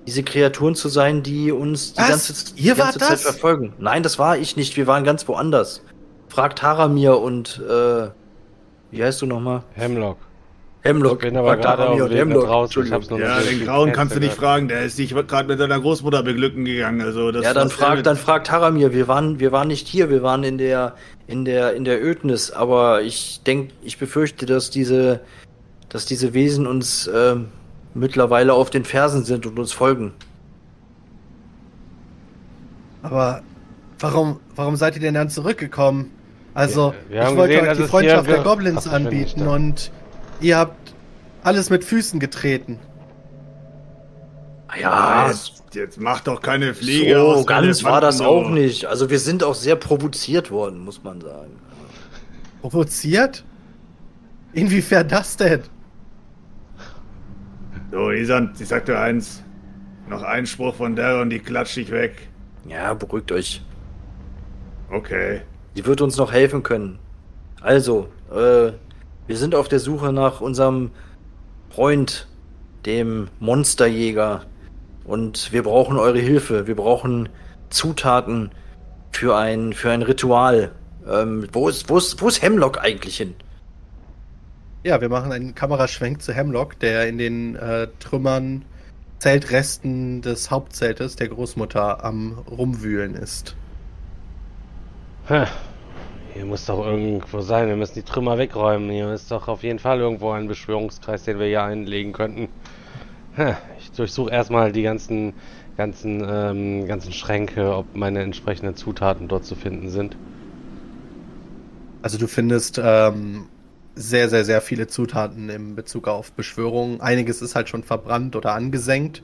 [0.07, 2.09] diese Kreaturen zu sein, die uns die Was?
[2.09, 3.21] ganze, die Ihr ganze Zeit das?
[3.21, 3.73] verfolgen.
[3.79, 4.75] Nein, das war ich nicht.
[4.77, 5.83] Wir waren ganz woanders.
[6.29, 8.07] Fragt Haramir und äh,
[8.91, 9.63] wie heißt du nochmal?
[9.73, 10.17] Hemlock.
[10.83, 11.21] Hemlock.
[11.23, 12.45] Ich bin aber Fragt gerade Haramir und Hemlock.
[12.45, 12.85] draußen.
[12.85, 13.29] Ich hab's Entschuldigung.
[13.29, 14.67] noch Ja, nicht den Grauen kannst du nicht fragen.
[14.67, 17.01] Der ist sich gerade mit deiner Großmutter beglücken gegangen.
[17.01, 18.91] Also das Ja, dann fragt, dann fragt Haramir.
[18.91, 20.09] Wir waren, wir waren nicht hier.
[20.09, 20.95] Wir waren in der,
[21.27, 22.49] in der, in der Ödnis.
[22.49, 25.19] Aber ich denke, ich befürchte, dass diese,
[25.89, 27.49] dass diese Wesen uns ähm,
[27.93, 30.13] mittlerweile auf den Fersen sind und uns folgen.
[33.03, 33.41] Aber
[33.99, 36.11] warum, warum seid ihr denn dann zurückgekommen?
[36.53, 39.91] Also, Wir- wir haben ich wollte gesehen, euch die Freundschaft der Goblins Ach, anbieten und
[40.41, 40.93] ihr habt
[41.43, 42.79] alles mit Füßen getreten.
[44.79, 48.85] Ja, jetzt, jetzt mach doch keine Fliege so aus ganz war das auch nicht.
[48.85, 51.51] Also wir sind auch sehr provoziert worden, muss man sagen.
[52.61, 53.43] Provoziert?
[54.53, 55.61] Inwiefern das denn?
[57.91, 59.43] So, Isan, ich sag dir eins.
[60.07, 62.29] Noch ein Spruch von der und die klatscht dich weg.
[62.65, 63.61] Ja, beruhigt euch.
[64.89, 65.41] Okay.
[65.75, 66.99] Sie wird uns noch helfen können.
[67.61, 68.71] Also, äh,
[69.27, 70.91] wir sind auf der Suche nach unserem
[71.69, 72.27] Freund,
[72.85, 74.45] dem Monsterjäger.
[75.03, 76.67] Und wir brauchen eure Hilfe.
[76.67, 77.27] Wir brauchen
[77.69, 78.51] Zutaten
[79.11, 80.71] für ein, für ein Ritual.
[81.09, 83.35] Ähm, wo ist, wo ist, wo ist Hemlock eigentlich hin?
[84.83, 88.65] Ja, wir machen einen Kameraschwenk zu Hemlock, der in den äh, Trümmern,
[89.19, 93.55] Zeltresten des Hauptzeltes der Großmutter am Rumwühlen ist.
[95.27, 95.45] Hä.
[96.33, 97.67] Hier muss doch irgendwo sein.
[97.67, 98.89] Wir müssen die Trümmer wegräumen.
[98.89, 102.47] Hier ist doch auf jeden Fall irgendwo ein Beschwörungskreis, den wir hier einlegen könnten.
[103.35, 103.53] Hä.
[103.79, 105.33] Ich durchsuche erstmal die ganzen,
[105.77, 110.17] ganzen, ähm, ganzen Schränke, ob meine entsprechenden Zutaten dort zu finden sind.
[112.01, 113.45] Also du findest ähm,
[113.95, 117.01] sehr, sehr, sehr viele Zutaten im Bezug auf Beschwörungen.
[117.01, 119.23] Einiges ist halt schon verbrannt oder angesenkt,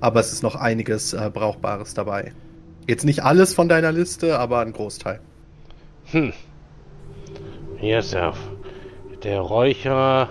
[0.00, 2.32] aber es ist noch einiges äh, Brauchbares dabei.
[2.86, 5.20] Jetzt nicht alles von deiner Liste, aber ein Großteil.
[6.06, 6.32] Hm.
[7.80, 8.34] Er.
[9.22, 10.28] Der Räucher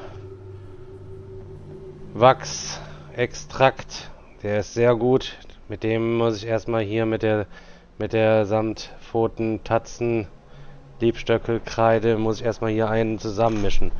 [2.13, 4.12] Wachsextrakt.
[4.44, 5.38] Der ist sehr gut.
[5.70, 7.48] Mit dem muss ich erstmal hier mit der
[7.98, 9.63] mit der Samtpfoten
[11.01, 13.91] Tatzen Liebstöckelkreide muss ich erstmal hier einen zusammenmischen.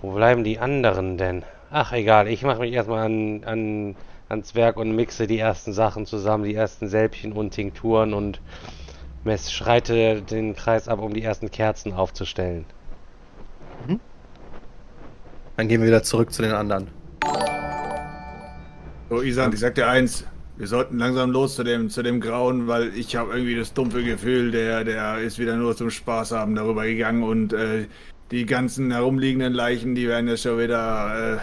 [0.00, 1.44] Wo bleiben die anderen denn?
[1.70, 3.96] Ach egal, ich mache mich erstmal an, an,
[4.28, 8.40] ans Werk und mixe die ersten Sachen zusammen, die ersten Sälbchen und Tinkturen und
[9.22, 12.64] mess, schreite den Kreis ab, um die ersten Kerzen aufzustellen.
[15.56, 16.88] Dann gehen wir wieder zurück zu den anderen.
[19.08, 20.24] So, Isan, ich sag dir eins.
[20.56, 24.04] Wir sollten langsam los zu dem, zu dem Grauen, weil ich habe irgendwie das dumpfe
[24.04, 27.86] Gefühl, der, der ist wieder nur zum Spaß haben darüber gegangen und äh,
[28.30, 31.38] die ganzen herumliegenden Leichen, die werden jetzt schon wieder.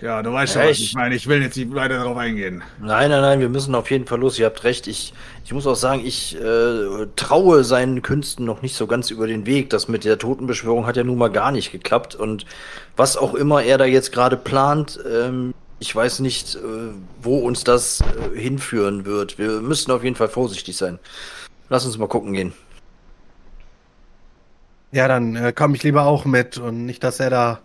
[0.00, 1.14] Äh, ja, du weißt schon, was ich meine.
[1.14, 2.62] Ich will jetzt nicht weiter darauf eingehen.
[2.80, 4.38] Nein, nein, nein, wir müssen auf jeden Fall los.
[4.38, 4.86] Ihr habt recht.
[4.86, 5.12] Ich,
[5.44, 9.44] ich muss auch sagen, ich äh, traue seinen Künsten noch nicht so ganz über den
[9.44, 9.68] Weg.
[9.68, 12.14] Das mit der Totenbeschwörung hat ja nun mal gar nicht geklappt.
[12.14, 12.46] Und
[12.96, 16.58] was auch immer er da jetzt gerade plant, ähm, ich weiß nicht, äh,
[17.22, 19.38] wo uns das äh, hinführen wird.
[19.38, 20.98] Wir müssen auf jeden Fall vorsichtig sein.
[21.70, 22.52] Lass uns mal gucken gehen.
[24.92, 27.60] Ja, dann äh, komme ich lieber auch mit und nicht, dass er da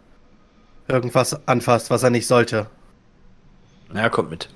[0.87, 2.67] irgendwas anfasst, was er nicht sollte.
[3.91, 4.49] Na, kommt mit.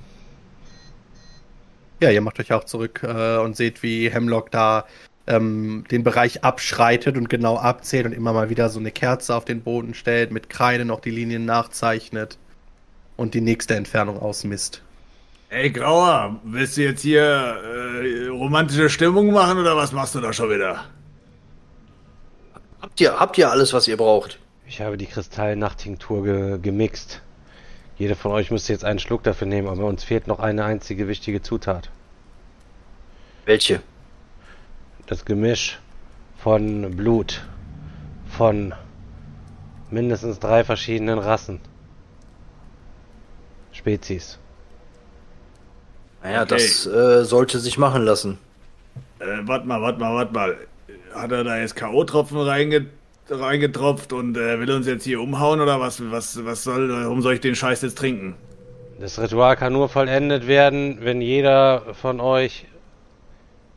[1.99, 4.85] Ja, ihr macht euch auch zurück äh, und seht, wie Hemlock da
[5.27, 9.43] ähm, den Bereich abschreitet und genau abzählt und immer mal wieder so eine Kerze auf
[9.43, 12.37] den Boden stellt, mit Kreide noch die Linien nachzeichnet
[13.19, 14.81] und die nächste Entfernung ausmisst.
[15.49, 20.31] Ey, Grauer, willst du jetzt hier äh, romantische Stimmung machen oder was machst du da
[20.31, 20.85] schon wieder?
[22.81, 24.39] Habt ihr, habt ihr alles, was ihr braucht?
[24.67, 27.21] Ich habe die Kristallnachttinktur ge gemixt.
[27.97, 31.07] Jeder von euch müsste jetzt einen Schluck dafür nehmen, aber uns fehlt noch eine einzige
[31.07, 31.89] wichtige Zutat.
[33.45, 33.81] Welche?
[35.07, 35.79] Das Gemisch
[36.37, 37.41] von Blut
[38.29, 38.73] von
[39.89, 41.59] mindestens drei verschiedenen Rassen.
[43.79, 44.37] Spezies.
[46.21, 46.55] Naja, Okay.
[46.55, 48.37] das äh, sollte sich machen lassen.
[49.19, 50.57] Äh, warte mal, warte mal, warte mal.
[51.13, 52.85] Hat er da jetzt K.O.-Tropfen reinge
[53.31, 56.01] reingetropft und äh, will uns jetzt hier umhauen oder was?
[56.11, 58.35] Was, was soll, warum soll ich den Scheiß jetzt trinken?
[58.99, 62.65] Das Ritual kann nur vollendet werden, wenn jeder von euch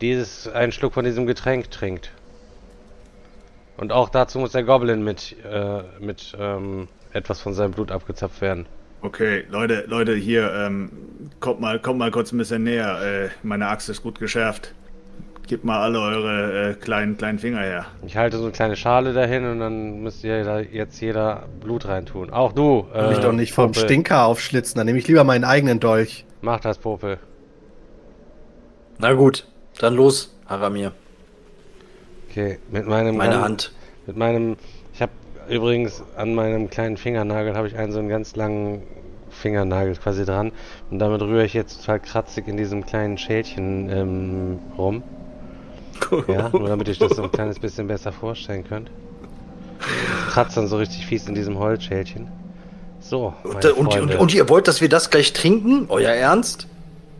[0.01, 2.11] dieses einen Schluck von diesem Getränk trinkt.
[3.77, 8.41] Und auch dazu muss der Goblin mit, äh, mit ähm, etwas von seinem Blut abgezapft
[8.41, 8.65] werden.
[9.03, 10.89] Okay, Leute, Leute, hier, ähm,
[11.41, 13.01] kommt mal, kommt mal kurz ein bisschen näher.
[13.25, 14.73] Äh, meine Axt ist gut geschärft.
[15.45, 17.85] Gebt mal alle eure äh, kleinen, kleinen Finger her.
[18.05, 21.85] Ich halte so eine kleine Schale dahin und dann müsst ihr da jetzt jeder Blut
[21.85, 22.29] reintun.
[22.29, 22.87] Auch du.
[22.93, 23.83] Will ich äh, doch nicht vom Popel.
[23.83, 26.25] Stinker aufschlitzen, dann nehme ich lieber meinen eigenen Dolch.
[26.39, 27.19] Mach das, Popel.
[28.99, 29.45] Na gut,
[29.79, 30.93] dann los, Haramir.
[32.29, 33.73] Okay, mit meinem Meine Hand.
[34.07, 34.55] Mit meinem,
[35.49, 38.83] übrigens an meinem kleinen Fingernagel habe ich einen so einen ganz langen
[39.29, 40.51] Fingernagel quasi dran
[40.91, 45.03] und damit rühre ich jetzt total kratzig in diesem kleinen Schälchen ähm, rum.
[46.27, 48.91] Ja, nur damit ich das so ein kleines bisschen besser vorstellen könnt.
[49.79, 52.27] Das kratzt dann so richtig fies in diesem Holzschälchen.
[52.99, 55.87] So, Und, und, und, und ihr wollt, dass wir das gleich trinken?
[55.89, 56.67] Euer Ernst?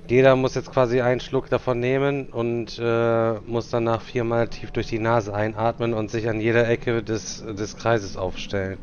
[0.07, 4.87] Jeder muss jetzt quasi einen Schluck davon nehmen und äh, muss danach viermal tief durch
[4.87, 8.77] die Nase einatmen und sich an jeder Ecke des, des Kreises aufstellen.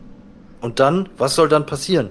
[0.61, 1.09] Und dann?
[1.18, 2.11] Was soll dann passieren?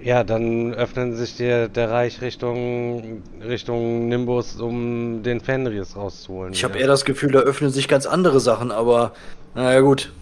[0.00, 6.52] Ja, dann öffnen sich der, der Reich Richtung, Richtung Nimbus, um den Fenris rauszuholen.
[6.52, 9.12] Ich habe eher das Gefühl, da öffnen sich ganz andere Sachen, aber
[9.54, 10.12] naja gut.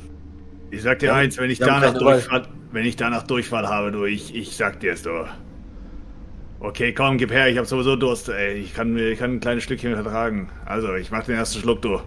[0.70, 1.94] Ich sag dir Ja, eins, wenn ich danach.
[1.94, 5.24] Durchfall, wenn ich danach Durchfall habe, du, ich, ich sag dir es, du.
[6.60, 8.54] Okay, komm, gib her, ich hab sowieso Durst, ey.
[8.54, 10.50] Ich kann mir, ich kann ein kleines Stückchen vertragen.
[10.66, 12.00] Also, ich mach den ersten Schluck, du.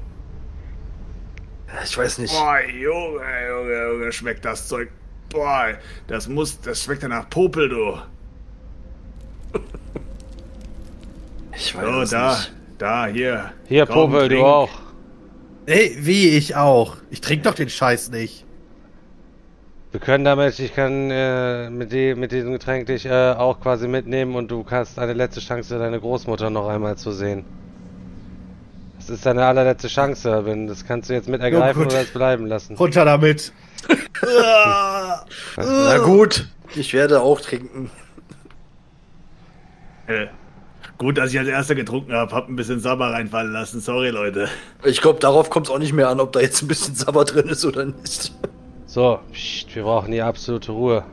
[1.84, 2.32] Ich weiß nicht.
[2.32, 4.90] Boah, Junge, Junge, Junge, schmeckt das Zeug.
[5.30, 5.70] Boah,
[6.08, 7.98] das muss, das schmeckt ja nach Popel, du.
[11.56, 12.52] Ich weiß So, es da, nicht.
[12.78, 13.54] da, hier.
[13.68, 14.46] Hier, Komm, Popel, du trink.
[14.46, 14.70] auch.
[15.66, 16.98] Ey, wie ich auch.
[17.10, 18.43] Ich trinke doch den Scheiß nicht.
[19.94, 23.88] Wir können damit, ich kann äh, mit, die, mit diesem Getränk dich äh, auch quasi
[23.88, 27.46] mitnehmen und du hast eine letzte Chance, deine Großmutter noch einmal zu sehen.
[28.98, 30.66] Das ist deine allerletzte Chance, Ben.
[30.66, 32.76] Das kannst du jetzt mit ergreifen oder es bleiben lassen.
[32.76, 33.54] Runter damit.
[35.58, 37.92] Na gut, ich werde auch trinken.
[40.08, 40.26] Äh,
[40.98, 42.36] gut, dass ich als erster getrunken habe.
[42.36, 43.80] Hab ein bisschen Sabber reinfallen lassen.
[43.80, 44.50] Sorry, Leute.
[44.84, 47.26] Ich glaube, darauf kommt es auch nicht mehr an, ob da jetzt ein bisschen Sabber
[47.26, 48.34] drin ist oder nicht.
[48.94, 51.04] So, pst, wir brauchen die absolute Ruhe.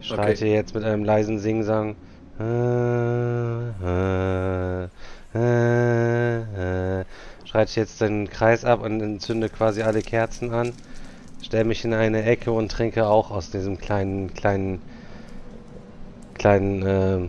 [0.00, 1.96] Ich schreite jetzt mit einem leisen Singsang.
[2.38, 4.84] Äh, äh,
[5.34, 7.04] äh, äh,
[7.44, 10.72] schreite ich jetzt den Kreis ab und entzünde quasi alle Kerzen an,
[11.42, 14.80] stelle mich in eine Ecke und trinke auch aus diesem kleinen, kleinen,
[16.34, 17.28] kleinen äh,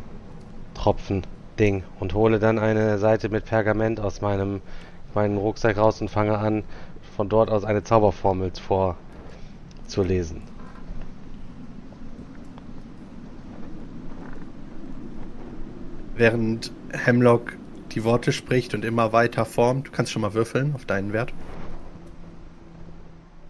[0.76, 1.24] Tropfen
[1.58, 4.62] Ding und hole dann eine Seite mit Pergament aus meinem
[5.16, 6.66] meinen Rucksack raus und fange an,
[7.18, 8.54] von dort aus eine Zauberformel
[9.92, 10.42] vorzulesen.
[16.16, 17.58] Während Hemlock
[17.92, 21.34] die Worte spricht und immer weiter formt, du kannst schon mal würfeln auf deinen Wert.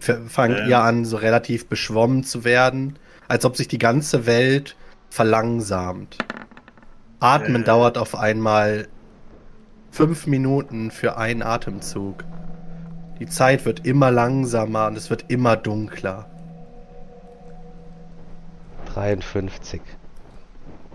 [0.00, 0.68] Fangt ähm.
[0.68, 4.76] ihr an, so relativ beschwommen zu werden, als ob sich die ganze Welt
[5.10, 6.18] verlangsamt.
[7.20, 7.64] Atmen äh.
[7.64, 8.88] dauert auf einmal
[9.92, 12.24] fünf Minuten für einen Atemzug.
[13.20, 16.31] Die Zeit wird immer langsamer und es wird immer dunkler.
[18.94, 19.80] 53.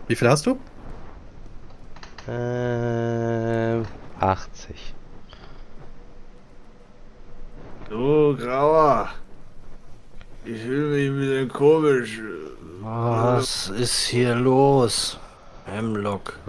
[0.07, 0.57] Wie viel hast du?
[2.29, 3.85] Ähm,
[4.19, 4.93] 80.
[7.89, 9.09] Du, Grauer.
[10.45, 12.21] Ich fühle mich ein bisschen komisch.
[12.81, 15.19] Was ist hier los?
[15.65, 16.39] Hemlock.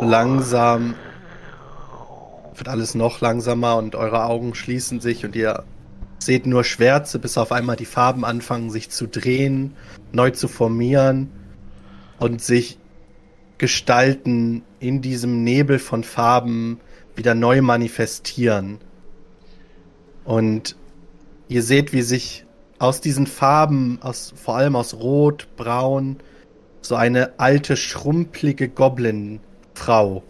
[0.00, 0.94] Langsam
[2.54, 5.64] wird alles noch langsamer und eure Augen schließen sich und ihr
[6.28, 9.74] seht nur Schwärze, bis auf einmal die Farben anfangen sich zu drehen,
[10.12, 11.30] neu zu formieren
[12.18, 12.78] und sich
[13.56, 16.80] Gestalten in diesem Nebel von Farben
[17.16, 18.76] wieder neu manifestieren.
[20.26, 20.76] Und
[21.48, 22.44] ihr seht, wie sich
[22.78, 26.18] aus diesen Farben, aus, vor allem aus Rot, Braun,
[26.82, 30.22] so eine alte, schrumpelige Goblin-Frau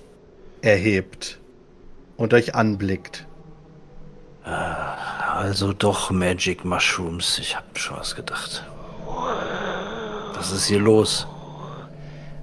[0.62, 1.40] erhebt
[2.16, 3.27] und euch anblickt.
[4.48, 7.38] Also doch Magic Mushrooms.
[7.38, 8.64] Ich hab schon was gedacht.
[10.34, 11.26] Was ist hier los?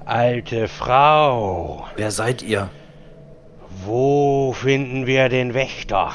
[0.05, 1.87] Alte Frau.
[1.95, 2.69] Wer seid ihr?
[3.83, 6.13] Wo finden wir den Wächter?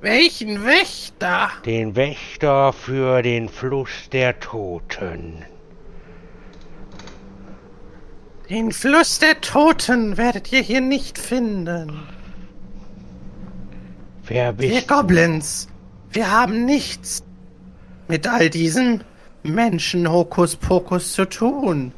[0.00, 1.50] Welchen Wächter?
[1.64, 5.44] Den Wächter für den Fluss der Toten.
[8.50, 12.08] Den Fluss der Toten werdet ihr hier nicht finden.
[14.32, 15.68] Wer bist Wir Goblins,
[16.10, 17.22] wir haben nichts
[18.08, 19.04] mit all diesen
[19.42, 21.92] Menschen Hokuspokus zu tun.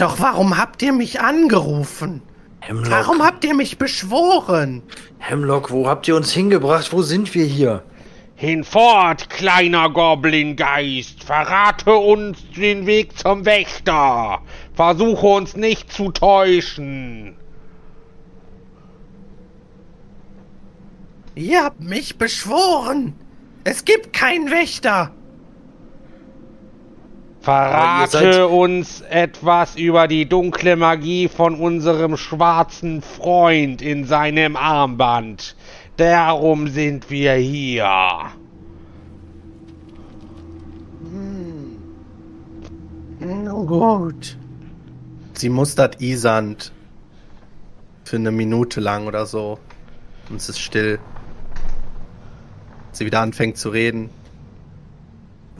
[0.00, 2.22] Doch warum habt ihr mich angerufen?
[2.58, 2.90] Hemlock.
[2.90, 4.82] Warum habt ihr mich beschworen?
[5.18, 6.92] Hemlock, wo habt ihr uns hingebracht?
[6.92, 7.84] Wo sind wir hier?
[8.34, 14.40] Hinfort, kleiner Goblingeist, verrate uns den Weg zum Wächter.
[14.74, 17.36] Versuche uns nicht zu täuschen.
[21.34, 23.14] Ihr habt mich beschworen.
[23.64, 25.12] Es gibt keinen Wächter.
[27.40, 35.56] Verrate uns etwas über die dunkle Magie von unserem schwarzen Freund in seinem Armband.
[35.96, 37.88] Darum sind wir hier.
[41.02, 41.78] Hm.
[43.20, 44.36] Nun gut.
[45.32, 46.72] Sie mustert Isand
[48.04, 49.58] für eine Minute lang oder so.
[50.28, 50.98] Und es ist still.
[52.92, 54.10] Sie wieder anfängt zu reden.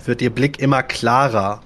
[0.05, 1.63] Wird ihr Blick immer klarer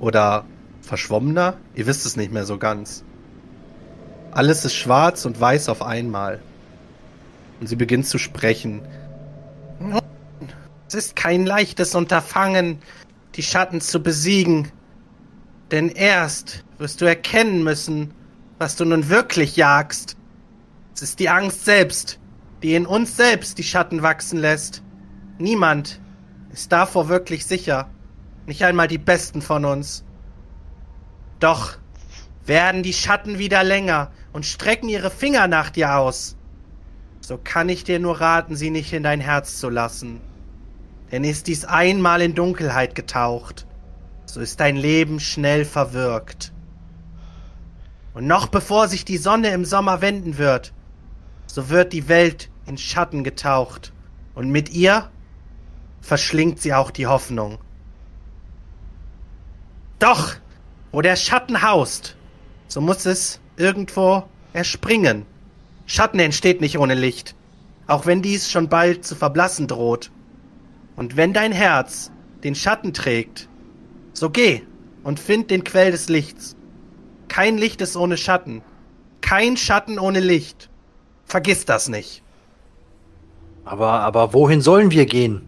[0.00, 0.44] Oder
[0.82, 1.56] verschwommener?
[1.74, 3.04] Ihr wisst es nicht mehr so ganz.
[4.30, 6.40] Alles ist schwarz und weiß auf einmal.
[7.60, 8.82] Und sie beginnt zu sprechen.
[10.86, 12.78] Es ist kein leichtes Unterfangen,
[13.34, 14.70] die Schatten zu besiegen.
[15.70, 18.12] Denn erst wirst du erkennen müssen,
[18.58, 20.16] was du nun wirklich jagst.
[20.98, 22.18] Es ist die Angst selbst,
[22.60, 24.82] die in uns selbst die Schatten wachsen lässt.
[25.38, 26.00] Niemand
[26.50, 27.88] ist davor wirklich sicher.
[28.46, 30.02] Nicht einmal die Besten von uns.
[31.38, 31.78] Doch
[32.44, 36.36] werden die Schatten wieder länger und strecken ihre Finger nach dir aus.
[37.20, 40.20] So kann ich dir nur raten, sie nicht in dein Herz zu lassen.
[41.12, 43.68] Denn ist dies einmal in Dunkelheit getaucht,
[44.26, 46.52] so ist dein Leben schnell verwirkt.
[48.14, 50.72] Und noch bevor sich die Sonne im Sommer wenden wird,
[51.48, 53.92] so wird die Welt in Schatten getaucht,
[54.34, 55.10] und mit ihr
[56.00, 57.58] verschlingt sie auch die Hoffnung.
[59.98, 60.36] Doch,
[60.92, 62.16] wo der Schatten haust,
[62.68, 64.22] so muss es irgendwo
[64.52, 65.26] erspringen.
[65.86, 67.34] Schatten entsteht nicht ohne Licht,
[67.88, 70.12] auch wenn dies schon bald zu verblassen droht.
[70.94, 72.12] Und wenn dein Herz
[72.44, 73.48] den Schatten trägt,
[74.12, 74.62] so geh
[75.02, 76.54] und find den Quell des Lichts.
[77.28, 78.62] Kein Licht ist ohne Schatten,
[79.20, 80.70] kein Schatten ohne Licht.
[81.28, 82.22] Vergiss das nicht.
[83.64, 85.42] Aber, aber wohin sollen wir gehen?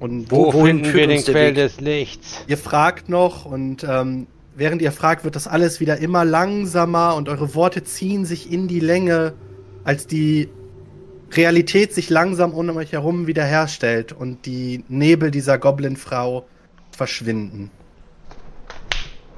[0.00, 1.54] Und Wo, wohin finden führt wir den uns der Quell Weg?
[1.54, 2.44] des Lichts?
[2.46, 4.26] Ihr fragt noch und ähm,
[4.56, 8.68] während ihr fragt, wird das alles wieder immer langsamer und eure Worte ziehen sich in
[8.68, 9.34] die Länge,
[9.84, 10.48] als die
[11.32, 16.46] Realität sich langsam um euch herum wiederherstellt und die Nebel dieser Goblin-Frau
[16.90, 17.70] verschwinden.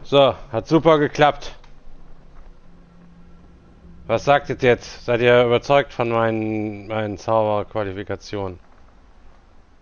[0.04, 1.54] So, hat super geklappt.
[4.10, 5.04] Was sagt ihr jetzt?
[5.04, 8.58] Seid ihr überzeugt von meinen, meinen Zauberqualifikationen?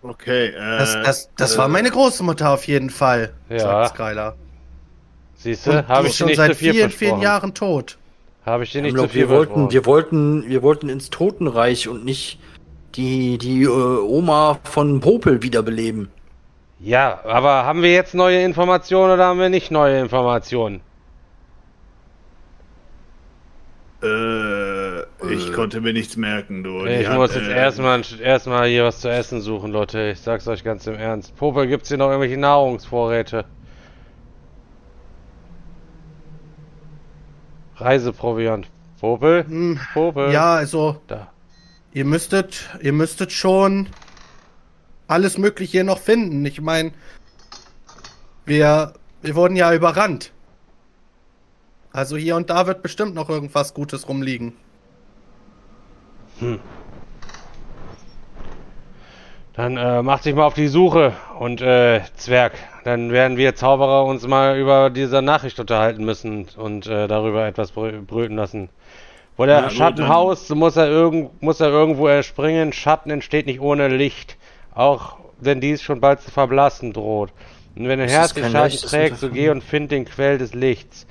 [0.03, 0.77] Okay, äh.
[0.77, 3.57] Das, das, das äh, war meine Großmutter auf jeden Fall, Ja.
[3.57, 4.35] sagt Skylar.
[5.33, 5.87] Siehst du?
[5.87, 7.21] Habe ist ich schon nicht seit zu viel vielen, vielen.
[7.21, 7.97] Jahren tot.
[8.45, 9.71] Habe ich dir nicht zu Hemlock, viel wir wollten, versprochen.
[9.71, 12.39] wir wollten, wir wollten ins Totenreich und nicht
[12.93, 16.11] die, die äh, Oma von Popel wiederbeleben.
[16.79, 20.81] Ja, aber haben wir jetzt neue Informationen oder haben wir nicht neue Informationen?
[24.01, 25.01] Äh,
[25.33, 26.85] ich konnte mir nichts merken, du.
[26.85, 30.11] Die ich hat, muss jetzt äh, erstmal erstmal hier was zu essen suchen, Leute.
[30.11, 31.35] Ich sag's euch ganz im Ernst.
[31.35, 33.45] Popel, gibt's hier noch irgendwelche Nahrungsvorräte?
[37.75, 38.67] Reiseproviant.
[38.99, 39.45] Popel?
[39.47, 40.31] Hm, Popel?
[40.31, 41.31] Ja, also Da.
[41.93, 43.87] ihr müsstet, ihr müsstet schon
[45.07, 46.45] alles Mögliche hier noch finden.
[46.45, 46.91] Ich meine,
[48.45, 50.31] wir, wir wurden ja überrannt.
[51.91, 54.53] Also hier und da wird bestimmt noch irgendwas Gutes rumliegen.
[59.53, 62.53] Dann äh, macht sich mal auf die Suche und äh, Zwerg.
[62.85, 67.71] Dann werden wir Zauberer uns mal über diese Nachricht unterhalten müssen und äh, darüber etwas
[67.71, 68.69] brö brüten lassen.
[69.35, 72.71] Wo der Na gut, Schatten dann- haust, muss er, irgend muss er irgendwo erspringen.
[72.71, 74.37] Schatten entsteht nicht ohne Licht.
[74.73, 77.31] Auch wenn dies schon bald zu verblassen droht.
[77.75, 81.05] Und wenn dein Herz den Schatten trägt, so geh und find den Quell des Lichts.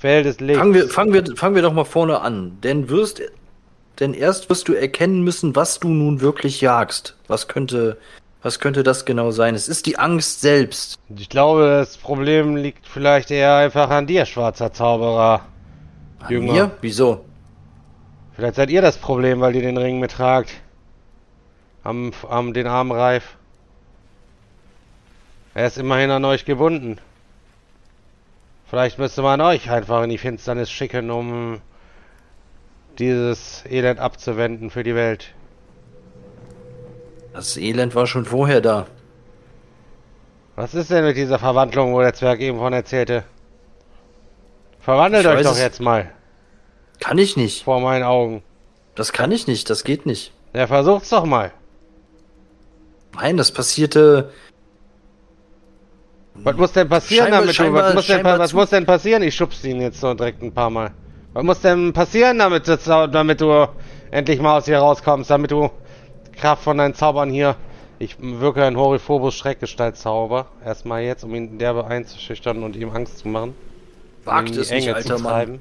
[0.00, 0.58] Quell des Lichts.
[0.58, 2.58] Fangen wir, fangen wir, fangen wir doch mal vorne an.
[2.62, 3.20] Denn wirst,
[3.98, 7.16] denn erst wirst du erkennen müssen, was du nun wirklich jagst.
[7.26, 7.98] Was könnte,
[8.42, 9.54] was könnte das genau sein?
[9.54, 10.98] Es ist die Angst selbst.
[11.16, 15.42] Ich glaube, das Problem liegt vielleicht eher einfach an dir, schwarzer Zauberer.
[16.20, 16.52] An Jünger.
[16.52, 16.70] mir?
[16.80, 17.24] Wieso?
[18.34, 20.50] Vielleicht seid ihr das Problem, weil ihr den Ring mittragt.
[21.82, 23.36] Am, am den Arm reif.
[25.54, 26.98] Er ist immerhin an euch gebunden.
[28.68, 31.60] Vielleicht müsste man euch einfach in die Finsternis schicken, um
[32.98, 35.34] dieses Elend abzuwenden für die Welt.
[37.32, 38.86] Das Elend war schon vorher da.
[40.56, 43.24] Was ist denn mit dieser Verwandlung, wo der Zwerg eben von erzählte?
[44.80, 46.10] Verwandelt Ich euch doch jetzt mal
[47.00, 47.64] Kann ich nicht.
[47.64, 48.42] vor meinen Augen.
[48.94, 49.70] Das kann ich nicht.
[49.70, 50.32] Das geht nicht.
[50.52, 51.52] Ja, versucht's doch mal.
[53.14, 54.32] Nein, das passierte.
[56.44, 57.50] Was muss denn passieren Scheinbar- damit?
[57.50, 59.22] du, scheinbar- was, muss denn, was muss denn passieren?
[59.22, 60.90] Ich schub's ihn jetzt so direkt ein paar Mal.
[61.34, 62.76] Was muss denn passieren, damit, du
[63.10, 63.68] damit du
[64.10, 65.70] endlich mal aus hier rauskommst, damit du
[66.36, 67.56] Kraft von deinen Zaubern hier.
[67.98, 70.46] Ich wirke ein Horiphobus Schreckgestaltzauber.
[70.64, 73.54] Erstmal jetzt, um ihn derbe einzuschüchtern und ihm Angst zu machen.
[74.24, 75.32] Wagt in die es nicht, Enge alter zu Mann.
[75.32, 75.60] treiben.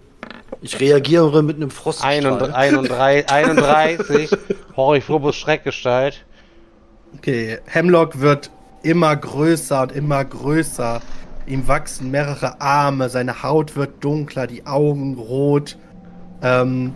[0.61, 1.69] Ich reagiere mit einem.
[2.03, 4.29] 31, 31
[4.75, 6.23] Horiphobus Schreckgestalt.
[7.17, 8.51] Okay, Hemlock wird
[8.87, 11.01] immer größer und immer größer.
[11.45, 15.77] Ihm wachsen mehrere Arme, seine Haut wird dunkler, die Augen rot.
[16.41, 16.93] Ähm,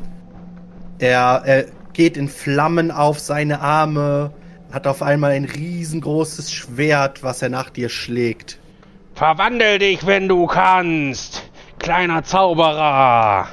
[0.99, 4.31] er, er geht in Flammen auf seine Arme,
[4.71, 8.57] hat auf einmal ein riesengroßes Schwert, was er nach dir schlägt.
[9.13, 13.47] Verwandel dich, wenn du kannst, kleiner Zauberer.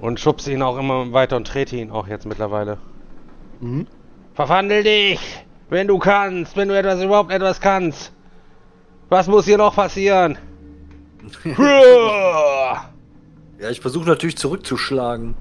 [0.00, 2.78] Und schubst ihn auch immer weiter und trete ihn auch jetzt mittlerweile.
[3.60, 3.86] Mhm.
[4.34, 5.20] Verwandel dich,
[5.68, 8.12] wenn du kannst, wenn du etwas überhaupt etwas kannst.
[9.10, 10.38] Was muss hier noch passieren?
[13.60, 15.34] Ja, ich versuche natürlich zurückzuschlagen.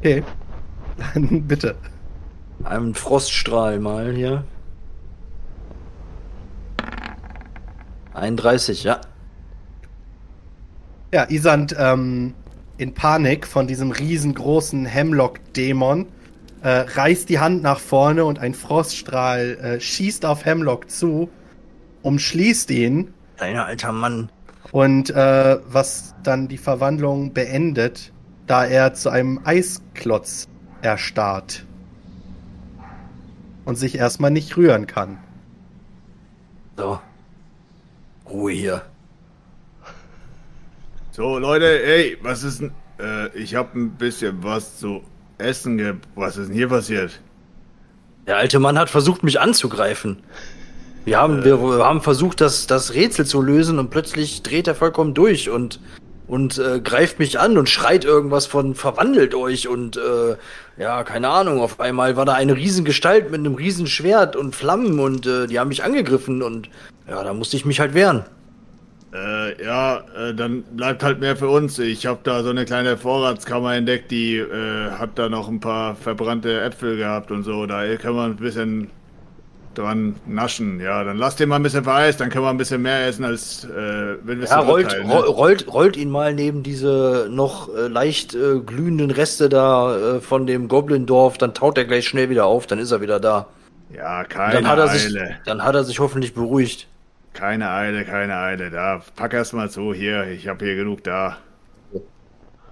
[0.00, 0.24] Okay,
[0.98, 1.76] dann bitte.
[2.64, 4.44] Einen Froststrahl mal hier.
[8.12, 9.00] 31, ja.
[11.14, 12.34] Ja, Isand ähm,
[12.76, 16.06] in Panik von diesem riesengroßen Hemlock-Dämon
[16.60, 21.30] äh, reißt die Hand nach vorne und ein Froststrahl äh, schießt auf Hemlock zu,
[22.02, 24.28] umschließt ihn Kleiner alter Mann.
[24.72, 28.12] und äh, was dann die Verwandlung beendet,
[28.48, 30.48] da er zu einem Eisklotz
[30.82, 31.64] erstarrt
[33.64, 35.18] und sich erstmal nicht rühren kann.
[36.76, 36.98] So.
[38.28, 38.82] Ruhe hier.
[41.16, 42.72] So, Leute, ey, was ist denn.
[42.98, 45.00] Äh, ich hab ein bisschen was zu
[45.38, 45.94] essen ge.
[46.16, 47.20] Was ist denn hier passiert?
[48.26, 50.24] Der alte Mann hat versucht, mich anzugreifen.
[51.04, 55.14] Wir haben, wir haben versucht, das, das Rätsel zu lösen und plötzlich dreht er vollkommen
[55.14, 55.78] durch und
[56.26, 60.36] und äh, greift mich an und schreit irgendwas von verwandelt euch und äh,
[60.78, 65.26] ja, keine Ahnung, auf einmal war da eine Riesengestalt mit einem Riesenschwert und Flammen und
[65.26, 66.70] äh, die haben mich angegriffen und
[67.08, 68.24] ja, da musste ich mich halt wehren.
[69.14, 71.78] Äh, ja, äh, dann bleibt halt mehr für uns.
[71.78, 75.94] Ich habe da so eine kleine Vorratskammer entdeckt, die äh, hat da noch ein paar
[75.94, 77.64] verbrannte Äpfel gehabt und so.
[77.66, 78.90] Da können wir ein bisschen
[79.74, 80.80] dran naschen.
[80.80, 83.24] Ja, dann lasst den mal ein bisschen vereist, dann können wir ein bisschen mehr essen,
[83.24, 85.14] als äh, wenn wir Ja, rollt, ne?
[85.14, 90.46] rollt, rollt ihn mal neben diese noch äh, leicht äh, glühenden Reste da äh, von
[90.46, 93.46] dem Goblin-Dorf, dann taut er gleich schnell wieder auf, dann ist er wieder da.
[93.90, 94.98] Ja, keine dann hat er Eile.
[94.98, 96.88] Sich, dann hat er sich hoffentlich beruhigt.
[97.34, 98.70] Keine Eile, keine Eile.
[98.70, 101.36] Da, pack erst mal zu, hier, ich habe hier genug da.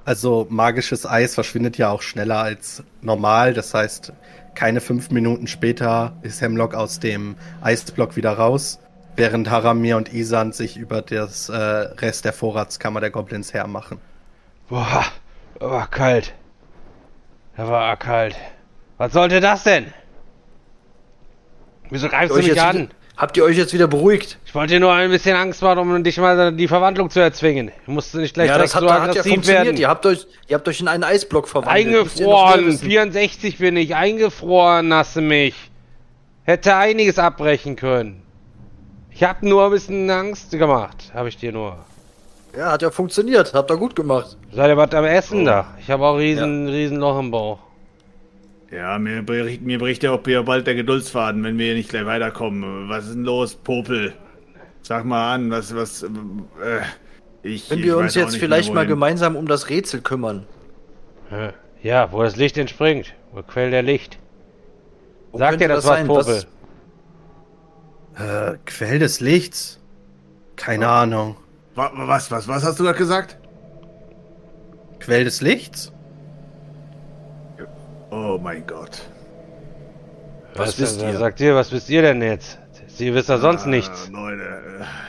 [0.04, 3.54] Also magisches Eis verschwindet ja auch schneller als normal.
[3.54, 4.12] Das heißt,
[4.54, 8.78] keine fünf Minuten später ist Hemlock aus dem Eisblock wieder raus,
[9.16, 13.98] während Haramir und Isan sich über das äh, Rest der Vorratskammer der Goblins hermachen.
[14.68, 15.04] Boah,
[15.58, 16.34] war kalt.
[17.56, 18.36] Da war kalt.
[18.96, 19.92] Was sollte das denn?
[21.90, 22.90] Wieso greifst du mich an?
[23.16, 24.38] Habt ihr euch jetzt wieder beruhigt?
[24.46, 27.70] Ich wollte dir nur ein bisschen Angst machen, um dich mal die Verwandlung zu erzwingen.
[27.84, 29.64] Du musst nicht gleich ja, direkt das hat, so hat ja funktioniert.
[29.66, 29.76] werden.
[29.76, 31.86] Ihr habt, euch, ihr habt euch in einen Eisblock verwandelt.
[31.86, 32.86] Eingefroren, wissen.
[32.86, 35.54] 64 bin ich, eingefroren hast du mich.
[36.44, 38.22] Hätte einiges abbrechen können.
[39.10, 41.76] Ich hab nur ein bisschen Angst gemacht, habe ich dir nur.
[42.56, 43.52] Ja, hat ja funktioniert.
[43.54, 44.36] Habt ihr gut gemacht.
[44.52, 45.44] Seid ihr was am Essen Oh.
[45.46, 45.66] da?
[45.80, 47.58] Ich habe auch riesen, riesen Loch im Bauch.
[48.72, 51.90] Ja, mir bricht, mir bricht ja auch hier bald der Geduldsfaden, wenn wir hier nicht
[51.90, 52.88] gleich weiterkommen.
[52.88, 54.14] Was ist denn los, Popel?
[54.80, 56.08] Sag mal an, was, was, äh,
[57.42, 57.70] ich.
[57.70, 60.46] Wenn ich wir weiß uns jetzt vielleicht mehr, mal gemeinsam um das Rätsel kümmern.
[61.82, 63.14] Ja, wo das Licht entspringt.
[63.32, 64.18] Wo Quell der Licht.
[65.32, 66.06] Wo Sag könnte dir das was, sein?
[66.06, 66.44] Popel.
[68.16, 69.80] Äh, Quell des Lichts?
[70.56, 71.36] Keine Ahnung.
[71.74, 73.36] Wa- wa- Was, was, was hast du gerade gesagt?
[74.98, 75.91] Quell des Lichts?
[78.12, 79.00] Oh mein Gott.
[80.54, 81.16] Was wisst äh, ihr?
[81.16, 82.58] Sagt ihr, was wisst ihr denn jetzt?
[82.88, 84.10] Sie wisst ja sonst Ah, nichts.
[84.12, 84.42] Leute,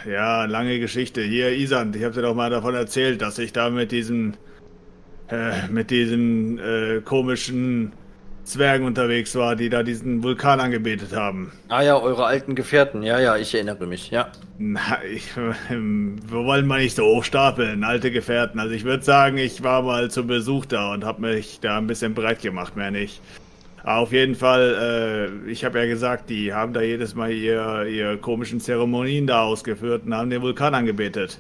[0.05, 1.21] äh, ja, lange Geschichte.
[1.21, 4.37] Hier, Isand, ich habe dir doch mal davon erzählt, dass ich da mit diesen,
[5.29, 7.91] äh, mit diesen äh, komischen
[8.43, 11.51] Zwergen unterwegs war, die da diesen Vulkan angebetet haben.
[11.69, 13.01] Ah ja, eure alten Gefährten.
[13.01, 14.11] Ja, ja, ich erinnere mich.
[14.11, 14.27] Ja.
[14.57, 15.35] Na, ich,
[15.69, 18.59] wir wollen mal nicht so hochstapeln, alte Gefährten.
[18.59, 21.87] Also ich würde sagen, ich war mal zu Besuch da und habe mich da ein
[21.87, 23.21] bisschen breit gemacht, mehr nicht.
[23.83, 27.85] Aber auf jeden Fall, äh, ich habe ja gesagt, die haben da jedes Mal ihr,
[27.85, 31.39] ihr komischen Zeremonien da ausgeführt und haben den Vulkan angebetet.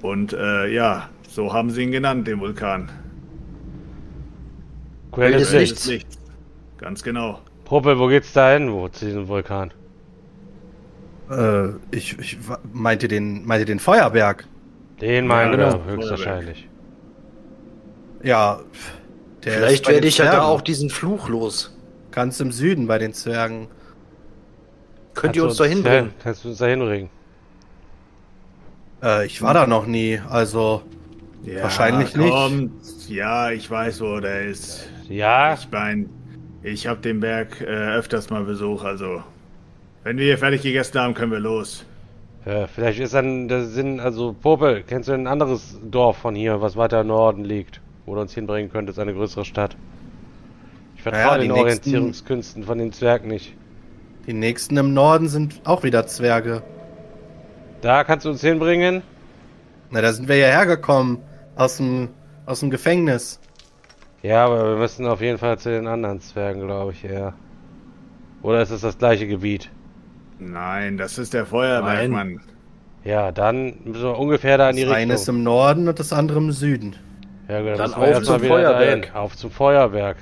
[0.00, 2.90] Und äh, ja, so haben sie ihn genannt, den Vulkan.
[5.14, 5.86] Quell des Lichts.
[5.86, 6.18] Lichts.
[6.78, 7.40] Ganz genau.
[7.64, 9.72] Popel, wo geht's da hin, wo, zu diesem Vulkan?
[11.30, 12.38] Äh, ich, ich
[12.72, 14.46] meinte den, meinte den Feuerberg.
[15.00, 16.68] Den meinen genau, wir höchstwahrscheinlich.
[18.22, 18.60] Ja,
[19.52, 21.76] Vielleicht werde ich ja da auch diesen Fluch los.
[22.10, 23.68] Ganz im Süden bei den Zwergen.
[25.14, 26.06] Könnt ihr uns Kannst du da hinbringen?
[26.06, 27.10] Ja, kannst du uns da hinbringen?
[29.02, 30.82] Äh, ich war da noch nie, also
[31.44, 32.30] Ja, Wahrscheinlich nicht.
[32.30, 32.72] kommt.
[33.08, 34.88] Ja, ich weiß, wo der ist.
[35.08, 36.08] Ja, Ich mein,
[36.62, 39.22] ich habe den Berg äh, öfters mal besucht, also
[40.02, 41.84] wenn wir hier fertig gegessen haben, können wir los.
[42.46, 46.60] ja, vielleicht ist dann der Sinn, also Popel, kennst du ein anderes Dorf von hier,
[46.60, 49.76] was weiter im Norden liegt, wo du uns hinbringen könntest, eine größere Stadt?
[50.96, 53.54] Ich vertraue Naja, den die nächsten- Orientierungskünsten von den Zwergen nicht.
[54.26, 56.62] die nächsten im Norden sind auch wieder Zwerge.
[57.82, 59.02] Da kannst du uns hinbringen?
[59.90, 61.18] Na, da sind wir ja hergekommen.
[61.56, 62.08] Aus dem,
[62.46, 63.38] aus dem Gefängnis.
[64.24, 67.34] Ja, aber wir müssen auf jeden Fall zu den anderen Zwergen, glaube ich, eher.
[68.42, 69.70] Oder ist es das gleiche Gebiet?
[70.38, 72.10] Nein, das ist der Feuerberg, Nein.
[72.10, 72.40] Mann.
[73.04, 75.36] Ja, dann müssen wir ungefähr da in die Das eine ist Richtung.
[75.36, 76.96] im Norden und das andere im Süden.
[77.48, 79.02] Ja, gut, Dann müssen wir auf zum Feuerberg.
[79.02, 79.14] dahin.
[79.14, 80.16] Auf zum Feuerberg.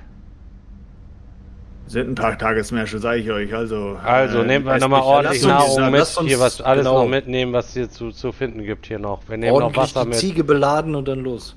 [1.87, 3.55] Sind ein paar Tagesmärsche, sage ich euch.
[3.55, 6.07] Also, Also nehmen wir nochmal ordentlich Nahrung mit.
[6.23, 7.03] hier was alles genau.
[7.05, 9.21] noch mitnehmen, was hier zu, zu finden gibt hier noch.
[9.29, 10.19] Wir nehmen noch Ordentlich Wasser die mit.
[10.19, 11.57] Ziege beladen und dann los.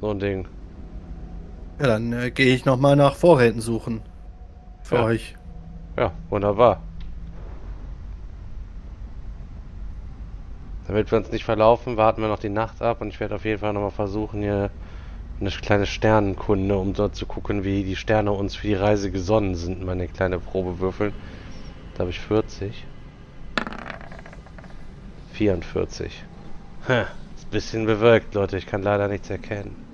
[0.00, 0.46] So ein Ding.
[1.80, 4.02] Ja, dann äh, gehe ich nochmal nach Vorräten suchen.
[4.82, 5.04] Für Ja.
[5.04, 5.34] euch.
[5.96, 6.80] Ja, wunderbar.
[10.86, 13.44] Damit wir uns nicht verlaufen, warten wir noch die Nacht ab und ich werde auf
[13.46, 14.70] jeden Fall nochmal versuchen, hier
[15.40, 19.54] eine kleine Sternenkunde, um dort zu gucken, wie die Sterne uns für die Reise gesonnen
[19.54, 21.14] sind, meine kleine Probe würfeln.
[21.94, 22.84] Da habe ich 40.
[25.32, 26.24] 44.
[26.86, 27.04] Hm,
[27.36, 28.58] ist ein bisschen bewölkt, Leute.
[28.58, 29.89] Ich kann leider nichts erkennen.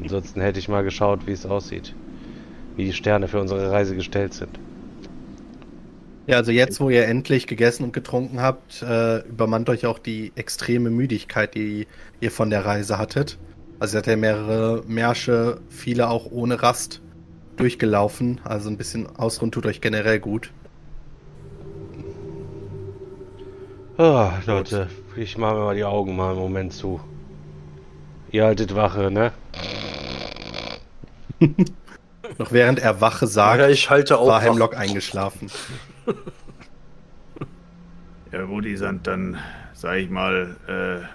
[0.00, 1.94] Ansonsten hätte ich mal geschaut, wie es aussieht.
[2.76, 4.58] Wie die Sterne für unsere Reise gestellt sind.
[6.28, 10.32] Ja, also jetzt, wo ihr endlich gegessen und getrunken habt, äh, übermannt euch auch die
[10.36, 11.86] extreme Müdigkeit, die
[12.20, 13.38] ihr von der Reise hattet.
[13.80, 17.00] Also ihr hattet ja mehrere Märsche, viele auch ohne Rast
[17.56, 18.40] durchgelaufen.
[18.44, 20.52] Also ein bisschen ausruhen tut euch generell gut.
[23.96, 27.00] Oh, Leute, ich mache mir mal die Augen mal einen Moment zu.
[28.30, 29.32] Ihr haltet Wache, ne?
[32.38, 34.40] Noch während er Wache sagt, Ja, ich halte auch war.
[34.40, 35.50] Hemlock eingeschlafen.
[38.32, 39.38] Ja gut, Isand, dann
[39.72, 41.06] sag ich mal, äh,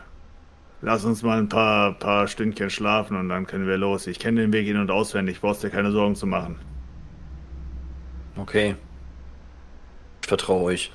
[0.81, 4.07] lass uns mal ein paar, paar Stündchen schlafen und dann können wir los.
[4.07, 6.55] Ich kenne den Weg in- und auswendig, brauchst dir keine Sorgen zu machen.
[8.35, 8.75] Okay.
[10.21, 10.91] Ich vertraue euch.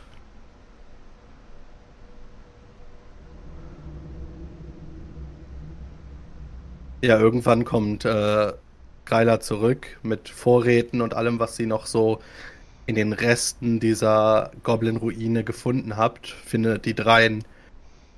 [7.03, 8.53] Ja, irgendwann kommt äh,
[9.09, 12.20] Greiler zurück mit Vorräten und allem, was sie noch so
[12.84, 16.28] in den Resten dieser Goblin-Ruine gefunden habt.
[16.28, 17.42] Findet die dreien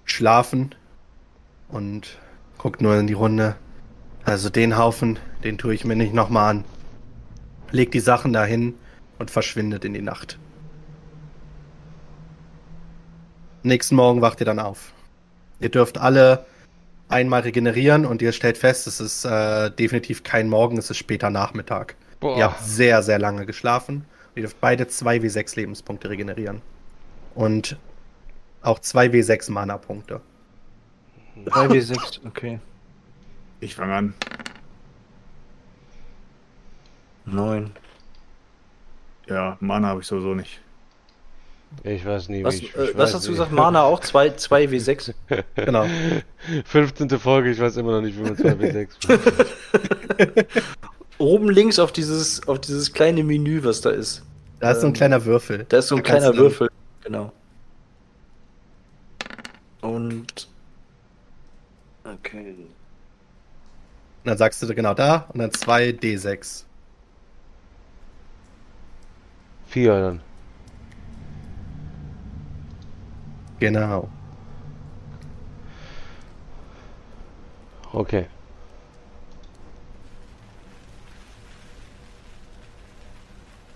[0.05, 0.74] schlafen
[1.68, 2.18] und
[2.59, 3.55] guckt nur in die Runde.
[4.24, 6.64] Also den Haufen, den tue ich mir nicht nochmal an.
[7.70, 8.74] Legt die Sachen dahin
[9.20, 10.41] und verschwindet in die Nacht.
[13.62, 14.93] Nächsten Morgen wacht ihr dann auf.
[15.61, 16.47] Ihr dürft alle
[17.11, 21.31] einmal regenerieren und ihr stellt fest, es ist äh, definitiv kein Morgen, es ist später
[21.31, 21.97] Nachmittag.
[22.21, 22.37] Boah.
[22.37, 24.05] Ihr habt sehr, sehr lange geschlafen.
[24.35, 26.63] Ihr dürft beide 2w6 Lebenspunkte regenerieren.
[27.35, 27.77] Und
[28.63, 30.21] auch 2w6 Mana-Punkte.
[31.47, 32.61] 3w6, okay.
[33.61, 34.15] Ich fange an.
[37.27, 37.71] 9.
[39.27, 40.61] Ja, Mana habe ich sowieso nicht.
[41.85, 43.53] Ich weiß nie, Was, wie ich, äh, ich was weiß hast du gesagt?
[43.53, 44.01] Mana auch?
[44.01, 45.14] 2, 2w6?
[45.55, 45.87] Genau.
[46.64, 47.09] 15.
[47.18, 48.89] Folge, ich weiß immer noch nicht, wie man 2w6
[51.18, 54.23] Oben links auf dieses, auf dieses kleine Menü, was da ist.
[54.59, 55.64] Da ist so ein Ähm, kleiner Würfel.
[55.68, 56.71] Da ist so ein Da kleiner Würfel.
[57.05, 57.33] Genau.
[59.81, 60.49] Und.
[62.05, 62.55] Okay.
[62.59, 62.68] Und
[64.25, 66.64] dann sagst du genau da und dann 2d6.
[69.68, 70.21] 4 dann.
[73.61, 74.09] Genau.
[77.93, 78.27] Okay.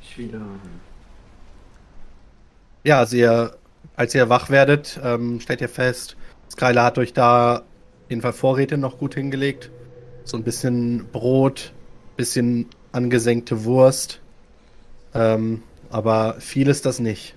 [0.03, 0.41] Ich wieder.
[2.85, 3.57] Ja, also ihr,
[3.97, 6.17] als ihr wach werdet, ähm, stellt ihr fest,
[6.51, 7.63] Skylar hat euch da
[8.09, 9.71] jeden Fall Vorräte noch gut hingelegt.
[10.25, 11.73] So ein bisschen Brot,
[12.17, 14.21] bisschen angesenkte Wurst.
[15.15, 17.35] Ähm, aber viel ist das nicht.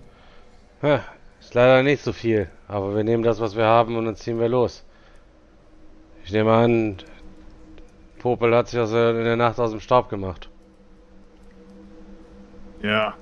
[1.48, 4.38] Ist leider nicht so viel, aber wir nehmen das, was wir haben und dann ziehen
[4.38, 4.84] wir los.
[6.26, 6.98] Ich nehme an,
[8.20, 10.50] Popel hat sich also in der Nacht aus dem Staub gemacht.
[12.84, 13.14] Ja.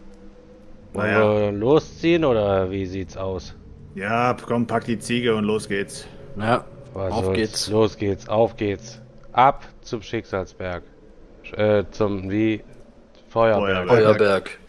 [0.94, 1.34] Wollen Naja.
[1.36, 3.54] wir dann losziehen oder wie sieht's aus?
[3.94, 6.08] Ja, komm, pack die Ziege und los geht's.
[6.36, 6.66] Ja,
[6.96, 7.38] Was Auf soll's?
[7.38, 7.70] geht's.
[7.70, 9.00] Los geht's, auf geht's.
[9.34, 10.82] Ab zum Schicksalsberg.
[11.44, 12.64] Sch- Äh, zum, wie?
[13.30, 13.88] Feuerberg.
[13.88, 13.90] Feuerberg.
[14.18, 14.60] Feuerberg.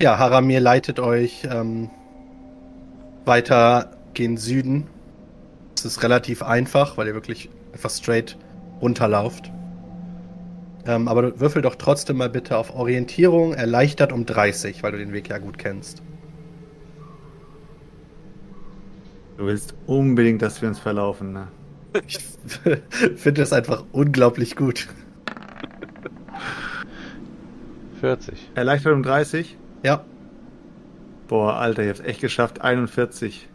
[0.00, 1.90] Ja, Haramir leitet euch ähm,
[3.24, 4.86] weiter gen Süden.
[5.76, 8.38] Es ist relativ einfach, weil ihr wirklich einfach straight
[8.80, 9.50] runterlauft.
[10.86, 15.12] Ähm, aber würfel doch trotzdem mal bitte auf Orientierung, erleichtert um 30, weil du den
[15.12, 16.00] Weg ja gut kennst.
[19.36, 21.48] Du willst unbedingt, dass wir uns verlaufen, ne?
[22.06, 22.18] Ich
[23.16, 24.86] finde das einfach unglaublich gut.
[28.00, 28.52] 40.
[28.54, 29.56] Erleichtert um 30?
[29.82, 30.04] Ja,
[31.28, 32.62] Boah, Alter, ich hab's echt geschafft.
[32.62, 33.46] 41.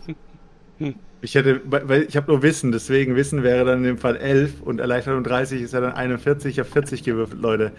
[1.21, 4.61] ich hätte, weil ich habe nur Wissen, deswegen Wissen wäre dann in dem Fall 11
[4.61, 6.51] und erleichtert um 30 ist ja dann 41.
[6.51, 7.71] Ich habe 40 gewürfelt, Leute.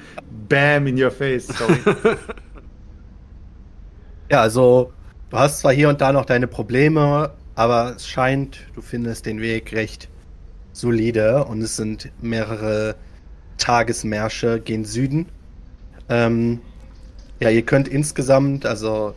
[0.49, 1.47] Bam in your face.
[1.47, 1.79] Sorry.
[4.31, 4.93] ja, also
[5.31, 9.41] du hast zwar hier und da noch deine Probleme, aber es scheint, du findest den
[9.41, 10.09] Weg recht
[10.73, 12.97] solide und es sind mehrere
[13.59, 15.27] Tagesmärsche gen Süden.
[16.09, 16.61] Ähm,
[17.41, 19.15] ja, ihr könnt insgesamt, also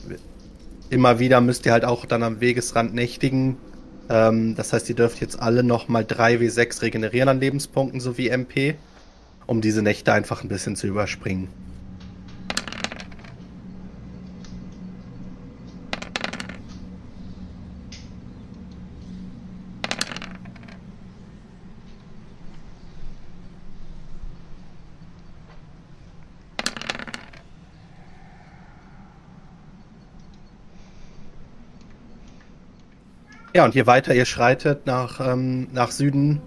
[0.89, 3.57] immer wieder müsst ihr halt auch dann am Wegesrand nächtigen.
[4.09, 8.75] Ähm, das heißt, ihr dürft jetzt alle nochmal 3w6 regenerieren an Lebenspunkten sowie MP,
[9.45, 11.49] um diese Nächte einfach ein bisschen zu überspringen.
[33.57, 36.43] Ja, und je weiter ihr schreitet nach, ähm, nach Süden,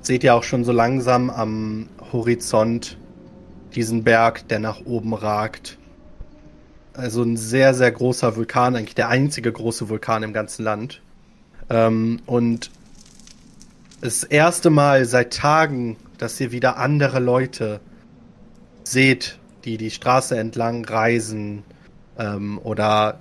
[0.00, 2.98] seht ihr auch schon so langsam am Horizont
[3.76, 5.78] diesen Berg, der nach oben ragt.
[6.94, 11.00] Also ein sehr, sehr großer Vulkan, eigentlich der einzige große Vulkan im ganzen Land.
[11.70, 12.72] Ähm, und
[14.00, 17.78] das erste Mal seit Tagen, dass ihr wieder andere Leute
[18.82, 21.62] seht, die die Straße entlang reisen
[22.18, 23.20] ähm, oder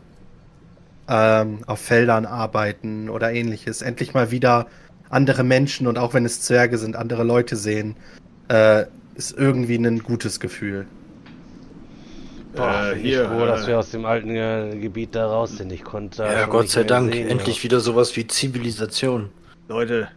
[1.08, 3.82] ähm, auf Feldern arbeiten oder ähnliches.
[3.82, 4.68] Endlich mal wieder
[5.10, 7.96] andere Menschen und auch wenn es Zwerge sind, andere Leute sehen,
[8.50, 8.86] äh,
[9.16, 10.86] ist irgendwie ein gutes Gefühl.
[12.56, 15.72] Boah, äh, hier, froh, äh, dass wir aus dem alten äh, Gebiet da raus sind.
[15.72, 16.24] Ich konnte.
[16.24, 17.64] Ja, Gott sei Dank, sehen, endlich ja.
[17.64, 19.30] wieder sowas wie Zivilisation.
[19.68, 20.08] Leute,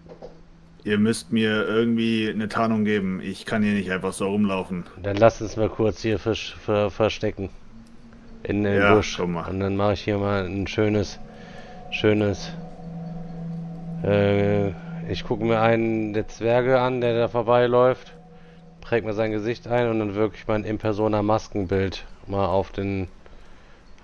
[0.84, 3.20] ihr müsst mir irgendwie eine Tarnung geben.
[3.22, 4.84] Ich kann hier nicht einfach so rumlaufen.
[5.02, 7.50] Dann lasst uns mal kurz hier vers ver verstecken.
[8.42, 9.18] In den ja, Busch.
[9.20, 11.18] Und dann mache ich hier mal ein schönes,
[11.90, 12.52] schönes.
[14.02, 14.68] Äh,
[15.10, 18.12] ich gucke mir einen der Zwerge an, der da vorbeiläuft.
[18.80, 23.08] Präg mir sein Gesicht ein und dann wirklich mein Impersona Maskenbild mal auf den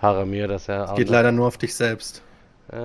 [0.02, 0.92] Haramir, dass er.
[0.96, 2.22] Geht leider nur auf dich selbst.
[2.72, 2.80] Ähm,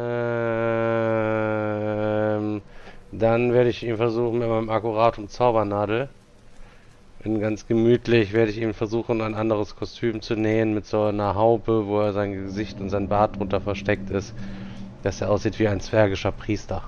[3.11, 6.07] dann werde ich ihn versuchen mit meinem Akkuratum Zaubernadel.
[7.23, 11.35] Bin ganz gemütlich, werde ich ihm versuchen, ein anderes Kostüm zu nähen mit so einer
[11.35, 14.33] Haube, wo er sein Gesicht und sein Bart drunter versteckt ist,
[15.03, 16.83] dass er aussieht wie ein zwergischer Priester.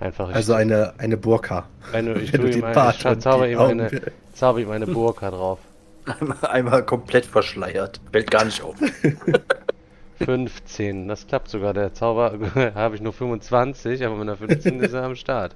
[0.00, 0.34] Einfach.
[0.34, 1.66] Also eine, eine Burka.
[1.92, 3.90] Eine, ich tue ihm eine, ich zauber ihm eine,
[4.32, 5.58] zauber ihm eine Burka drauf.
[6.04, 8.00] Einmal, einmal komplett verschleiert.
[8.10, 8.74] Fällt gar nicht auf.
[10.24, 11.74] 15, das klappt sogar.
[11.74, 12.36] Der Zauber
[12.74, 15.54] habe ich nur 25, aber mit einer 15 ist er am Start.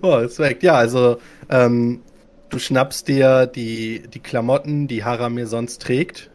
[0.00, 0.62] Boah, ist weg.
[0.62, 1.18] Ja, also
[1.48, 2.00] ähm,
[2.50, 6.30] du schnappst dir die, die Klamotten, die Haramir sonst trägt,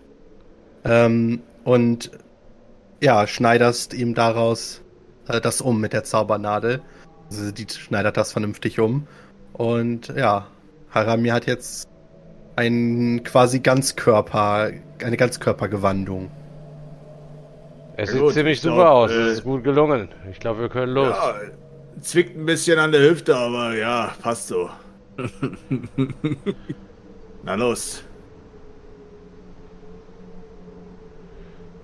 [0.86, 2.11] ähm, und
[3.01, 4.82] ja, schneiderst ihm daraus
[5.28, 6.82] äh, das um mit der Zaubernadel.
[7.30, 9.07] Also die schneidert das vernünftig um.
[9.53, 10.47] Und ja,
[10.91, 11.89] Haramir hat jetzt
[12.55, 14.72] ein quasi Ganzkörper,
[15.03, 16.30] eine Ganzkörpergewandung.
[17.97, 20.09] Es sieht ziemlich super glaub, aus, äh, es ist gut gelungen.
[20.30, 21.16] Ich glaube, wir können los.
[21.18, 21.36] Ja,
[22.01, 24.70] zwickt ein bisschen an der Hüfte, aber ja, passt so.
[27.43, 28.03] Na los.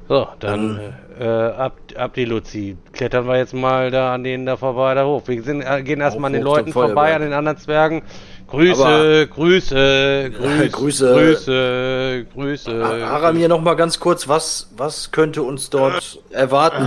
[0.08, 2.76] So, dann äh, ab, ab die Luzi.
[2.92, 5.22] Klettern wir jetzt mal da an denen da vorbei, da hoch.
[5.28, 8.02] Wir sind, äh, gehen erstmal an den Leuten vorbei, an den anderen Zwergen.
[8.48, 13.06] Grüße, Aber, Grüße, Grüße, Grüße, Grüße, Grüße.
[13.06, 16.86] Aramir, noch mal ganz kurz, was, was könnte uns dort erwarten?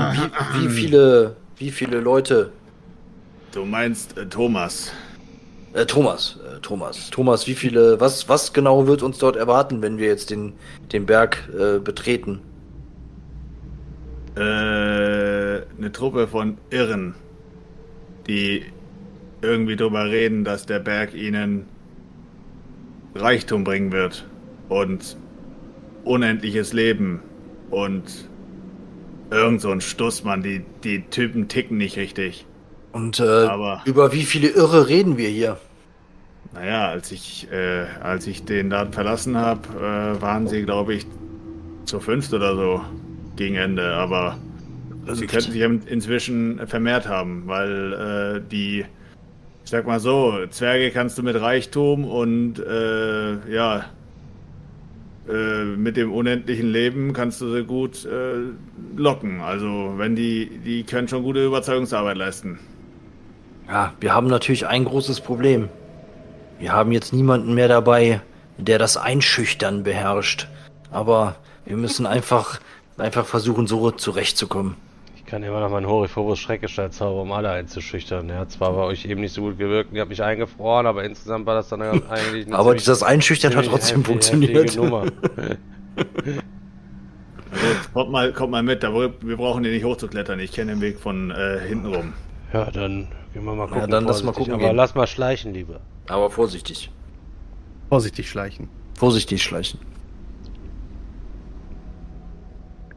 [0.53, 2.53] Wie, wie viele, wie viele Leute?
[3.53, 4.93] Du meinst äh, Thomas.
[5.75, 9.99] Äh, Thomas, äh, Thomas, Thomas, wie viele, was, was genau wird uns dort erwarten, wenn
[9.99, 10.53] wir jetzt den,
[10.93, 12.41] den Berg äh, betreten?
[14.37, 17.17] Äh, eine Truppe von Irren,
[18.29, 18.65] die
[19.43, 21.67] irgendwie darüber reden, dass der Berg ihnen
[23.17, 24.27] Reichtum bringen wird
[24.69, 25.17] und
[26.05, 27.21] unendliches Leben
[27.71, 28.29] und
[29.33, 30.43] irgend so ein Stussmann.
[30.43, 32.47] Die, die Typen ticken nicht richtig.
[32.95, 33.49] Und äh,
[33.87, 35.59] über wie viele Irre reden wir hier?
[36.53, 41.05] Naja, als ich, äh, als ich den Laden verlassen habe, äh, waren sie, glaube ich,
[41.87, 42.81] zu fünft oder so
[43.35, 43.95] gegen Ende.
[43.95, 44.39] Aber
[45.09, 48.85] also sie könnten sich inzwischen vermehrt haben, weil äh, die
[49.65, 53.87] ich sag mal so, Zwerge kannst du mit Reichtum und äh, ja,
[55.29, 58.53] äh, mit dem unendlichen Leben kannst du sie gut äh,
[58.95, 59.41] locken.
[59.41, 62.61] Also wenn die, die können schon gute Überzeugungsarbeit leisten.
[63.69, 65.69] Ja, wir haben natürlich ein großes Problem.
[66.59, 68.21] Wir haben jetzt niemanden mehr dabei,
[68.59, 70.49] der das Einschüchtern beherrscht.
[70.91, 72.61] Aber wir müssen einfach,
[72.99, 74.77] einfach versuchen, so zurechtzukommen.
[75.17, 78.29] Ich kann immer noch meinen Horifobus Schreckgestalt zaubern, um alle einzuschüchtern.
[78.29, 81.03] Er hat zwar bei euch eben nicht so gut gewirkt, ihr habt mich eingefroren, aber
[81.03, 84.77] insgesamt war das dann eigentlich nicht Aber das Einschüchtern hat trotzdem funktioniert.
[84.77, 85.07] Nummer.
[87.95, 90.39] kommt mal, kommt mal mit, wir brauchen hier nicht hochzuklettern.
[90.41, 92.13] Ich kenne den Weg von äh, hinten rum.
[92.55, 93.81] Ja, dann gehen wir mal gucken.
[93.81, 94.55] Ja, dann lass mal gucken.
[94.55, 94.77] Aber gehen.
[94.77, 95.81] lass mal schleichen, lieber.
[96.07, 96.89] Aber vorsichtig.
[97.89, 98.69] Vorsichtig schleichen.
[98.97, 99.81] Vorsichtig schleichen.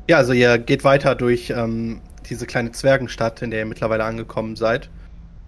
[0.08, 4.56] Ja, also ihr geht weiter durch ähm, diese kleine Zwergenstadt, in der ihr mittlerweile angekommen
[4.56, 4.92] seid.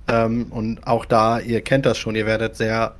[0.08, 2.96] Ähm, und auch da, ihr kennt das schon, ihr werdet sehr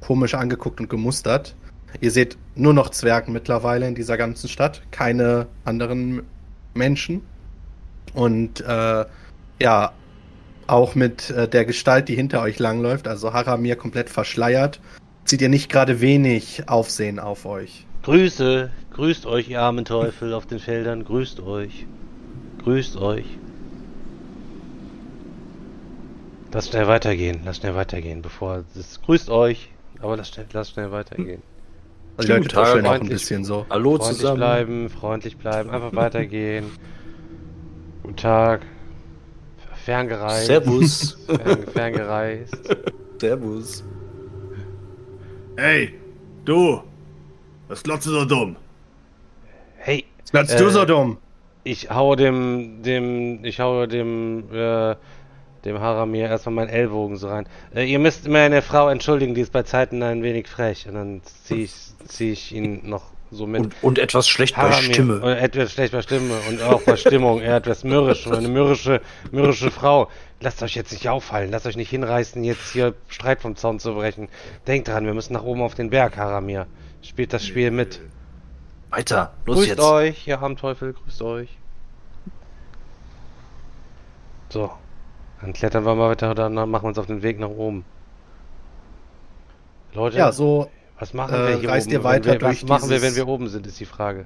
[0.00, 1.56] komisch angeguckt und gemustert.
[2.00, 6.22] Ihr seht nur noch Zwergen mittlerweile in dieser ganzen Stadt, keine anderen
[6.72, 7.22] Menschen.
[8.14, 9.04] Und äh,
[9.60, 9.92] ja,
[10.66, 14.80] auch mit äh, der Gestalt, die hinter euch langläuft, also Haramir komplett verschleiert,
[15.24, 17.86] zieht ihr nicht gerade wenig Aufsehen auf euch.
[18.02, 21.86] Grüße, grüßt euch, ihr armen Teufel auf den Feldern, grüßt euch.
[22.64, 23.26] Grüßt euch.
[26.52, 30.90] Lass schnell weitergehen, lass schnell weitergehen, bevor es grüßt euch, aber lass schnell, lass schnell
[30.90, 31.42] weitergehen.
[32.16, 33.20] Also die Leute Guten Tag, tuscheln auch ein freundlich.
[33.20, 33.66] bisschen so.
[33.70, 34.36] Hallo freundlich zusammen.
[34.36, 36.66] bleiben, freundlich bleiben, einfach weitergehen.
[38.02, 38.66] Guten Tag.
[39.84, 40.46] Ferngereist.
[40.46, 41.18] Servus.
[41.26, 42.76] Fern, ferngereist.
[43.20, 43.84] Servus.
[45.56, 45.94] Hey,
[46.44, 46.82] du!
[47.68, 48.56] Was glotzt du so dumm?
[49.78, 51.18] Hey, Glotzt Äh, du so dumm?
[51.64, 54.96] ich hau dem, dem, ich hau dem, äh,
[55.64, 57.46] dem Haramir erstmal meinen Ellbogen so rein.
[57.74, 60.86] Äh, ihr müsst meine Frau entschuldigen, die ist bei Zeiten ein wenig frech.
[60.88, 61.72] Und dann zieh ich,
[62.06, 63.44] zieh ich ihn noch so.
[63.44, 64.94] Und, und etwas schlecht bei Haramir.
[64.94, 65.20] Stimme.
[65.20, 67.40] Und etwas schlecht bei Stimme und auch bei Stimmung.
[67.40, 68.26] Er hat etwas mürrisch.
[68.26, 70.08] Und eine mürrische, mürrische Frau.
[70.40, 71.50] Lasst euch jetzt nicht auffallen.
[71.50, 74.28] Lasst euch nicht hinreißen, jetzt hier Streit vom Zaun zu brechen.
[74.66, 76.66] Denkt dran, wir müssen nach oben auf den Berg, Haramir.
[77.00, 78.00] Spielt das Spiel mit.
[78.90, 79.32] Weiter.
[79.46, 79.80] Los grüßt jetzt.
[79.80, 81.48] euch, ihr Abendteufel, grüßt euch.
[84.50, 84.70] So.
[85.40, 87.84] Dann klettern wir mal weiter, dann machen wir uns auf den Weg nach oben.
[89.94, 90.70] Leute, Ja, so
[91.02, 91.94] was machen äh, wir hier reist oben?
[91.94, 94.24] ihr weiter wenn wir, was durch machen wir, wenn wir oben sind, ist die Frage.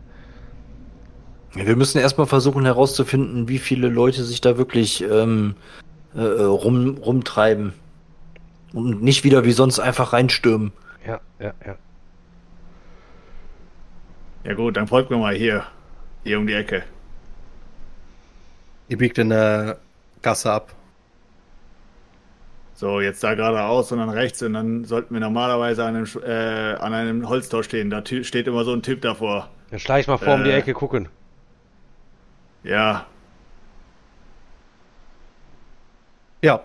[1.55, 5.55] Wir müssen erstmal versuchen herauszufinden, wie viele Leute sich da wirklich ähm,
[6.15, 7.73] äh, rum, rumtreiben.
[8.75, 10.73] Und nicht wieder wie sonst einfach reinstürmen.
[11.07, 11.77] Ja, ja, ja.
[14.45, 15.65] Ja gut, dann folgt mir mal hier.
[16.25, 16.83] Hier um die Ecke.
[18.89, 19.79] Ihr biegt in eine
[20.21, 20.75] Gasse ab.
[22.77, 26.75] So, jetzt da geradeaus und dann rechts und dann sollten wir normalerweise an einem, äh,
[26.75, 27.91] an einem Holztor stehen.
[27.91, 29.49] Da steht immer so ein Typ davor.
[29.71, 30.59] Dann schleich ich mal vor um die Äh.
[30.59, 31.09] Ecke gucken.
[32.63, 33.07] Ja,
[36.43, 36.61] Ja.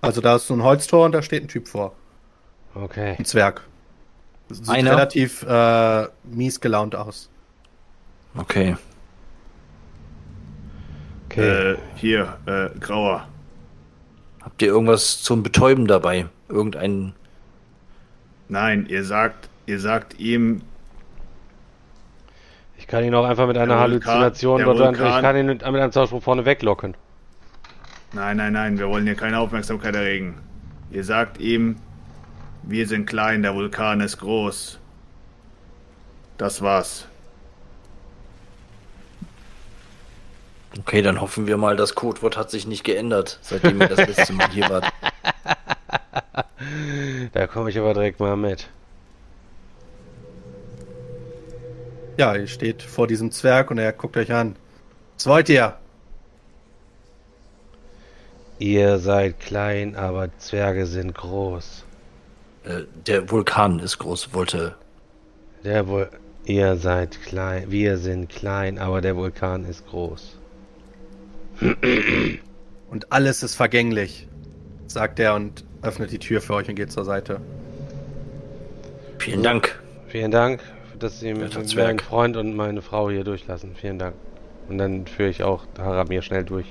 [0.00, 1.92] Also da ist so ein Holztor und da steht ein Typ vor.
[2.74, 3.16] Okay.
[3.18, 3.62] Ein Zwerg.
[4.48, 4.92] Sieht Einer?
[4.92, 7.28] relativ äh, mies gelaunt aus.
[8.34, 8.76] Okay.
[11.26, 11.72] Okay.
[11.72, 13.28] äh, hier, äh, Grauer.
[14.42, 16.26] Habt ihr irgendwas zum Betäuben dabei?
[16.48, 17.14] Irgendein.
[18.48, 20.62] Nein, ihr sagt, ihr sagt ihm,
[22.78, 25.46] ich kann ihn auch einfach mit einer Vulkan- Halluzinationen der dort an, ich kann ihn
[25.46, 26.96] mit, mit einem Zauberspruch vorne weglocken.
[28.12, 30.38] nein, nein, nein, wir wollen hier keine Aufmerksamkeit erregen.
[30.90, 31.76] Ihr sagt ihm,
[32.64, 34.78] wir sind klein, der Vulkan ist groß.
[36.38, 37.06] Das war's.
[40.78, 44.32] Okay, dann hoffen wir mal, das Codewort hat sich nicht geändert, seitdem ihr das letzte
[44.32, 44.92] Mal hier wart.
[47.32, 48.68] Da komme ich aber direkt mal mit.
[52.16, 54.56] Ja, ihr steht vor diesem Zwerg und er guckt euch an.
[55.16, 55.76] Was wollt ihr?
[58.58, 61.84] Ihr seid klein, aber Zwerge sind groß.
[62.64, 64.76] Äh, der Vulkan ist groß, wollte.
[65.64, 66.10] Der Vul
[66.44, 70.39] ihr seid klein, wir sind klein, aber der Vulkan ist groß.
[72.90, 74.26] Und alles ist vergänglich,
[74.88, 77.40] sagt er und öffnet die Tür für euch und geht zur Seite.
[79.18, 79.80] Vielen Dank.
[80.08, 80.60] Vielen Dank,
[80.98, 83.76] dass Sie meinen Freund und meine Frau hier durchlassen.
[83.76, 84.16] Vielen Dank.
[84.68, 86.66] Und dann führe ich auch Haramir schnell durch.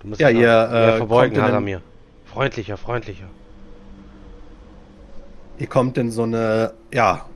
[0.00, 1.82] Du musst Ja, ihr, äh, verbeugen, Haramir.
[2.26, 3.28] Freundlicher, freundlicher.
[5.58, 7.26] Ihr kommt in so eine, ja,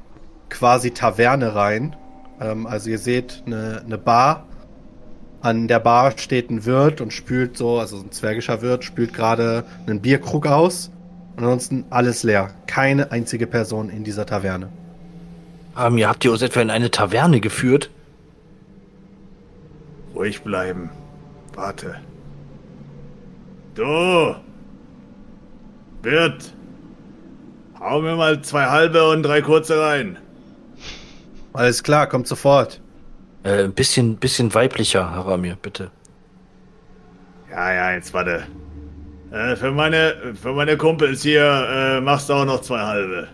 [0.49, 1.97] quasi Taverne rein.
[2.41, 4.47] Ähm, also ihr seht eine, eine Bar.
[5.41, 9.65] An der Bar steht ein Wirt und spült so, also ein zwergischer Wirt, spült gerade
[9.87, 10.91] einen Bierkrug aus.
[11.37, 12.51] Und ansonsten alles leer.
[12.67, 14.69] Keine einzige Person in dieser Taverne.
[15.75, 17.91] Ah, mir habt ihr uns etwa in eine Taverne geführt?
[20.15, 20.91] Ruhig bleiben.
[21.55, 21.97] Warte.
[23.75, 24.37] Du!
[26.03, 26.55] Wirt!
[27.81, 30.19] Hau mir mal zwei halbe und drei kurze rein.
[31.55, 32.81] Alles klar, kommt sofort.
[33.45, 35.91] Äh, ein bisschen, bisschen weiblicher, Haramir, bitte.
[37.51, 38.43] Ja, ja, jetzt warte.
[39.31, 43.29] Äh, für meine, für meine Kumpels hier äh, machst du auch noch zwei halbe.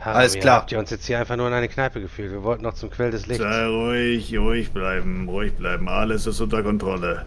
[0.00, 0.60] Haramir, Alles klar.
[0.60, 2.32] Habt ihr uns jetzt hier einfach nur in eine Kneipe geführt?
[2.32, 3.42] Wir wollten noch zum Quell des Lichts.
[3.42, 5.88] Sei ruhig, ruhig bleiben, ruhig bleiben.
[5.90, 7.26] Alles ist unter Kontrolle.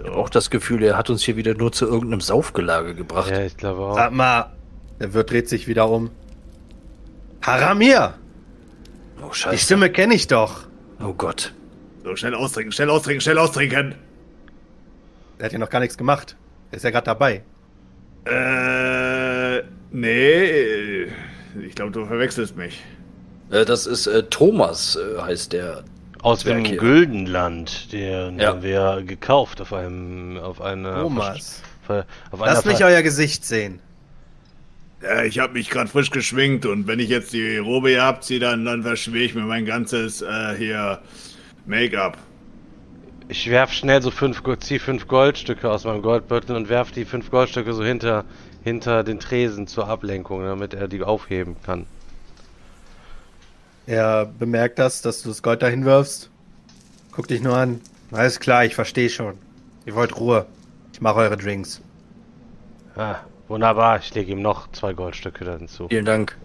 [0.00, 3.30] Ich habe auch das Gefühl, er hat uns hier wieder nur zu irgendeinem Saufgelage gebracht.
[3.30, 3.94] Ja, ich glaube auch.
[3.94, 4.52] Sag mal.
[4.98, 6.10] Der Wirt dreht sich wieder um.
[7.42, 8.14] Haramir!
[9.22, 9.58] Oh, Die scheiße.
[9.64, 10.64] Stimme kenne ich doch.
[11.02, 11.52] Oh Gott.
[12.04, 13.94] So, schnell austrinken, schnell austrinken, schnell austrinken.
[15.38, 16.36] Der hat ja noch gar nichts gemacht.
[16.70, 17.42] Er ist ja gerade dabei.
[18.24, 21.06] Äh, nee,
[21.66, 22.82] ich glaube, du verwechselst mich.
[23.50, 25.84] Äh, das ist äh, Thomas, äh, heißt der.
[26.22, 26.62] Aus dem.
[26.62, 28.50] Güldenland, den Ja.
[28.50, 31.60] haben wir gekauft auf einem, auf einer, Thomas.
[32.30, 33.80] Auf einer Lass mich euer Gesicht sehen.
[35.02, 38.38] Ja, ich habe mich gerade frisch geschminkt und wenn ich jetzt die Robe hier abziehe,
[38.38, 41.00] dann, dann verschmier ich mir mein ganzes äh, hier
[41.66, 42.16] Make-up.
[43.28, 47.30] Ich werf schnell so fünf, zieh fünf Goldstücke aus meinem Goldbeutel und werf die fünf
[47.30, 48.24] Goldstücke so hinter,
[48.62, 51.86] hinter den Tresen zur Ablenkung, damit er die aufheben kann.
[53.86, 56.30] Er bemerkt das, dass du das Gold dahin wirfst.
[57.10, 57.80] Guck dich nur an.
[58.12, 59.34] Alles klar, ich verstehe schon.
[59.84, 60.46] Ihr wollt Ruhe.
[60.92, 61.80] Ich mache eure Drinks.
[62.94, 63.16] Ah,
[63.52, 63.98] wunderbar.
[63.98, 65.88] Ich lege ihm noch zwei Goldstücke dazu.
[65.88, 66.36] Vielen Dank.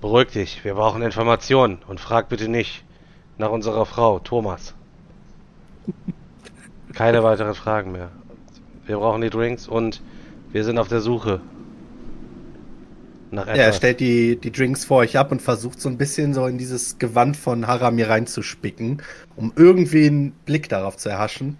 [0.00, 0.64] Beruhig dich.
[0.64, 1.78] Wir brauchen Informationen.
[1.86, 2.84] Und frag bitte nicht
[3.36, 4.74] nach unserer Frau, Thomas.
[6.94, 8.10] Keine weiteren Fragen mehr.
[8.86, 10.02] Wir brauchen die Drinks und
[10.50, 11.40] wir sind auf der Suche.
[13.30, 13.76] Nach Ja, er etwas.
[13.76, 16.98] stellt die, die Drinks vor euch ab und versucht so ein bisschen so in dieses
[16.98, 19.02] Gewand von Haramir reinzuspicken,
[19.36, 21.58] um irgendwie einen Blick darauf zu erhaschen.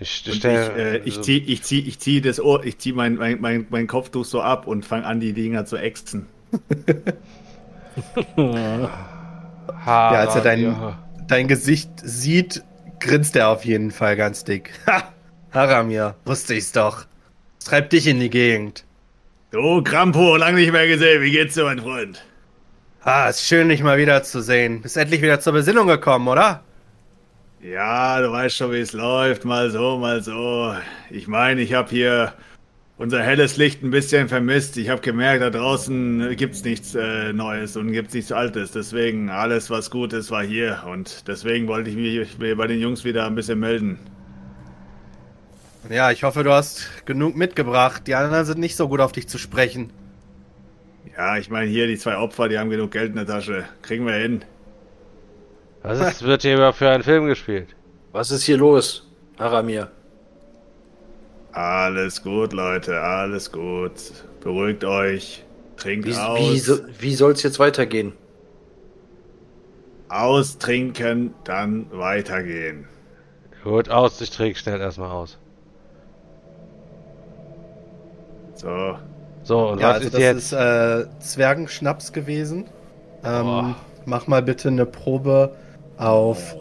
[0.00, 3.16] Ich, ich, äh, ich so- zieh, ich zieh, ich zieh das Ohr, ich zieh mein,
[3.16, 6.26] mein, mein, mein Kopftuch so ab und fang an, die Dinger zu ächzen.
[9.86, 10.94] Ja, als er dein,
[11.26, 12.62] dein Gesicht sieht,
[13.00, 14.70] grinst er auf jeden Fall ganz dick.
[14.86, 15.12] Ha!
[15.50, 17.06] Haramir, wusste ich's doch.
[17.58, 18.84] Was treibt dich in die Gegend?
[19.50, 21.22] Du, Krampo, lang nicht mehr gesehen.
[21.22, 22.22] Wie geht's dir, mein Freund?
[23.02, 24.82] Ah, ist schön, dich mal wiederzusehen.
[24.82, 26.62] Bist endlich wieder zur Besinnung gekommen, oder?
[27.60, 29.44] Ja, du weißt schon, wie es läuft.
[29.44, 30.74] Mal so, mal so.
[31.10, 32.32] Ich meine, ich habe hier
[32.98, 34.76] unser helles Licht ein bisschen vermisst.
[34.76, 38.70] Ich habe gemerkt, da draußen gibt's nichts äh, Neues und gibt's nichts Altes.
[38.70, 40.84] Deswegen, alles, was gut ist, war hier.
[40.86, 43.98] Und deswegen wollte ich mich bei den Jungs wieder ein bisschen melden.
[45.90, 48.06] Ja, ich hoffe, du hast genug mitgebracht.
[48.06, 49.90] Die anderen sind nicht so gut auf dich zu sprechen.
[51.16, 53.64] Ja, ich meine, hier die zwei Opfer, die haben genug Geld in der Tasche.
[53.82, 54.44] Kriegen wir hin.
[55.82, 57.74] Was ist, wird hier überhaupt für einen Film gespielt?
[58.12, 59.06] Was ist hier los,
[59.38, 59.90] Haramir?
[61.52, 63.92] Alles gut, Leute, alles gut.
[64.40, 65.44] Beruhigt euch.
[65.76, 66.38] Trinkt Wie, aus.
[66.38, 68.12] wie, so, wie soll's jetzt weitergehen?
[70.08, 72.86] Austrinken, dann weitergehen.
[73.62, 75.38] Gut, aus, ich trinke schnell erstmal aus.
[78.54, 78.96] So.
[79.44, 80.36] So, und ja, was also ist das jetzt?
[80.36, 82.66] ist äh, Zwergenschnaps gewesen.
[83.24, 83.74] Ähm,
[84.04, 85.54] mach mal bitte eine Probe
[85.98, 86.56] auf.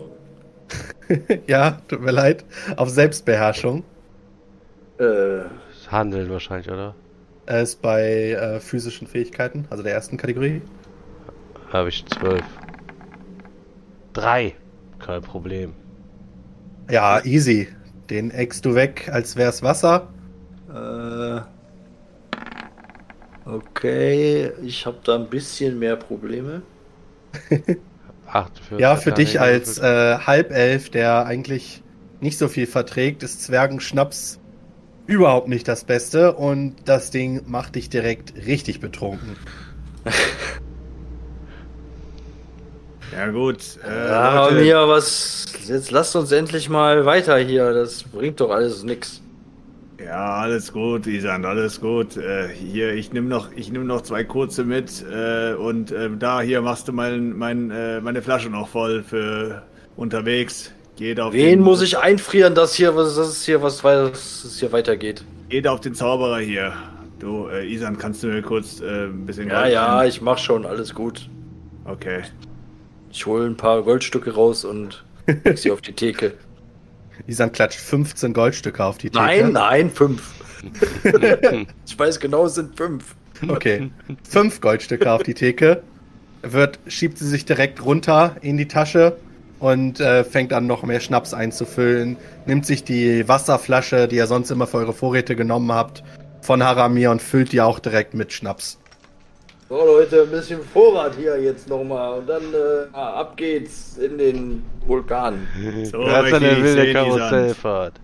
[1.47, 2.45] ja, tut mir leid.
[2.75, 3.83] Auf Selbstbeherrschung.
[4.99, 5.43] Äh,
[5.89, 6.95] Handeln wahrscheinlich, oder?
[7.45, 10.61] Er ist bei äh, physischen Fähigkeiten, also der ersten Kategorie.
[11.71, 12.43] Habe ich zwölf.
[14.13, 14.55] Drei.
[14.99, 15.73] Kein Problem.
[16.89, 17.69] Ja, easy.
[18.09, 20.07] Den eckst du weg, als wär's Wasser.
[20.73, 21.41] äh,
[23.45, 26.61] okay, ich habe da ein bisschen mehr Probleme.
[28.27, 28.79] 48.
[28.79, 31.83] Ja, für dich als äh, Halbelf, der eigentlich
[32.19, 34.39] nicht so viel verträgt, ist Zwergenschnaps
[35.05, 39.37] überhaupt nicht das Beste und das Ding macht dich direkt richtig betrunken.
[43.15, 43.61] Ja gut.
[43.83, 45.45] Äh, Leute, Haramir, was?
[45.65, 47.73] Jetzt lasst uns endlich mal weiter hier.
[47.73, 49.21] Das bringt doch alles nix.
[50.03, 52.17] Ja, alles gut, Isan, alles gut.
[52.17, 56.41] Äh, hier, ich nehme noch, ich nehm noch zwei kurze mit äh, und äh, da
[56.41, 59.63] hier machst du mein, mein, äh, meine Flasche noch voll für
[59.95, 60.71] unterwegs.
[60.97, 64.43] Geht auf Wen den, muss ich einfrieren, dass hier was, dass es hier was, was
[64.43, 65.23] es hier weitergeht?
[65.49, 66.73] Geht auf den Zauberer hier.
[67.19, 70.65] Du, äh, Isan, kannst du mir kurz äh, ein bisschen Ja, ja, ich mach schon,
[70.65, 71.29] alles gut.
[71.85, 72.23] Okay.
[73.11, 75.03] Ich hole ein paar Goldstücke raus und
[75.43, 76.33] leg sie auf die Theke.
[77.25, 79.23] Isan klatscht 15 Goldstücke auf die Theke.
[79.23, 80.21] Nein, nein, fünf.
[81.85, 83.15] ich weiß genau, es sind fünf.
[83.47, 83.91] Okay.
[84.27, 85.83] Fünf Goldstücke auf die Theke.
[86.41, 89.17] Wird, schiebt sie sich direkt runter in die Tasche
[89.59, 92.17] und äh, fängt an, noch mehr Schnaps einzufüllen.
[92.45, 96.03] Nimmt sich die Wasserflasche, die ihr sonst immer für eure Vorräte genommen habt,
[96.41, 98.79] von Haramir und füllt die auch direkt mit Schnaps.
[99.69, 104.63] So Leute, ein bisschen Vorrat hier jetzt nochmal und dann äh, ab geht's in den
[104.85, 105.47] Vulkan.
[105.83, 106.93] So Das ist eine ich wilde.
[106.93, 107.99] Karussellfahrt.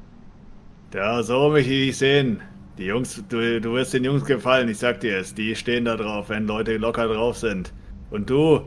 [0.93, 2.41] Ja, so möchte ich dich sehen.
[2.77, 5.33] Die Jungs, du, du wirst den Jungs gefallen, ich sag dir es.
[5.35, 7.73] Die stehen da drauf, wenn Leute locker drauf sind.
[8.09, 8.61] Und du,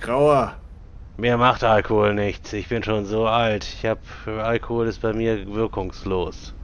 [0.00, 0.60] Grauer,
[1.16, 2.52] Mir macht Alkohol nichts.
[2.52, 3.64] Ich bin schon so alt.
[3.64, 6.54] Ich hab Alkohol ist bei mir wirkungslos.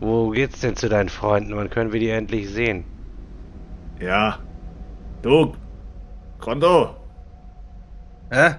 [0.00, 1.56] Wo geht's denn zu deinen Freunden?
[1.56, 2.84] Wann können wir die endlich sehen?
[4.00, 4.38] ja.
[5.22, 5.54] Du,
[6.38, 6.94] Konto,
[8.30, 8.54] Hä?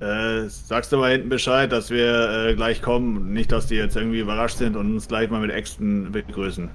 [0.00, 3.32] äh, sagst du mal hinten Bescheid, dass wir äh, gleich kommen.
[3.32, 6.70] Nicht, dass die jetzt irgendwie überrascht sind und uns gleich mal mit Äxten begrüßen.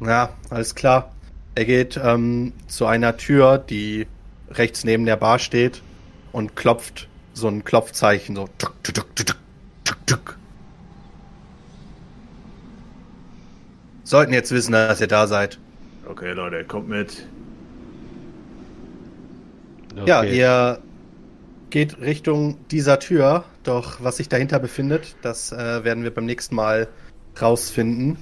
[0.00, 1.12] Ja, alles klar.
[1.54, 4.06] Er geht ähm, zu einer Tür, die
[4.50, 5.82] rechts neben der Bar steht
[6.32, 9.06] und klopft so ein Klopfzeichen, so tuk, tuk,
[10.06, 10.36] tuk.
[14.04, 15.58] Sollten jetzt wissen, dass ihr da seid.
[16.10, 17.24] Okay, Leute, kommt mit.
[20.06, 20.38] Ja, Okay.
[20.38, 20.78] ihr
[21.70, 23.44] geht Richtung dieser Tür.
[23.62, 26.88] Doch was sich dahinter befindet, das äh, werden wir beim nächsten Mal
[27.40, 28.16] rausfinden.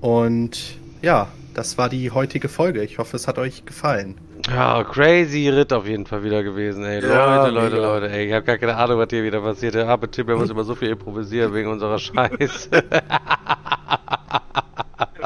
[0.00, 2.84] Und ja, das war die heutige Folge.
[2.84, 4.14] Ich hoffe, es hat euch gefallen.
[4.48, 7.02] Ja, crazy Ritt auf jeden Fall wieder gewesen, ey.
[7.02, 7.76] Ja, Leute, Leute.
[7.76, 8.28] Leute, ey.
[8.28, 9.74] Ich hab gar keine Ahnung, was hier wieder passiert.
[9.74, 12.70] Der arme Typ, der muss immer so viel improvisieren wegen unserer Scheiße.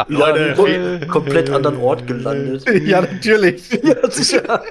[0.09, 2.65] Leute, Kom komplett anderen Ort gelandet.
[2.87, 3.71] ja, natürlich.
[3.83, 4.63] ja, sicher.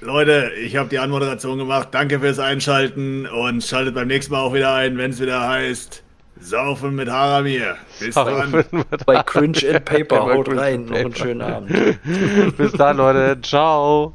[0.00, 1.88] Leute, ich habe die Anmoderation gemacht.
[1.92, 6.04] Danke fürs Einschalten und schaltet beim nächsten Mal auch wieder ein, wenn es wieder heißt
[6.40, 7.76] Saufen mit Haramir.
[8.00, 8.64] Bis dann.
[9.06, 10.20] Bei Cringe and Paper.
[10.20, 10.84] Haut rein.
[10.86, 11.70] Noch einen schönen Abend.
[12.56, 13.40] Bis dann, Leute.
[13.40, 14.12] Ciao.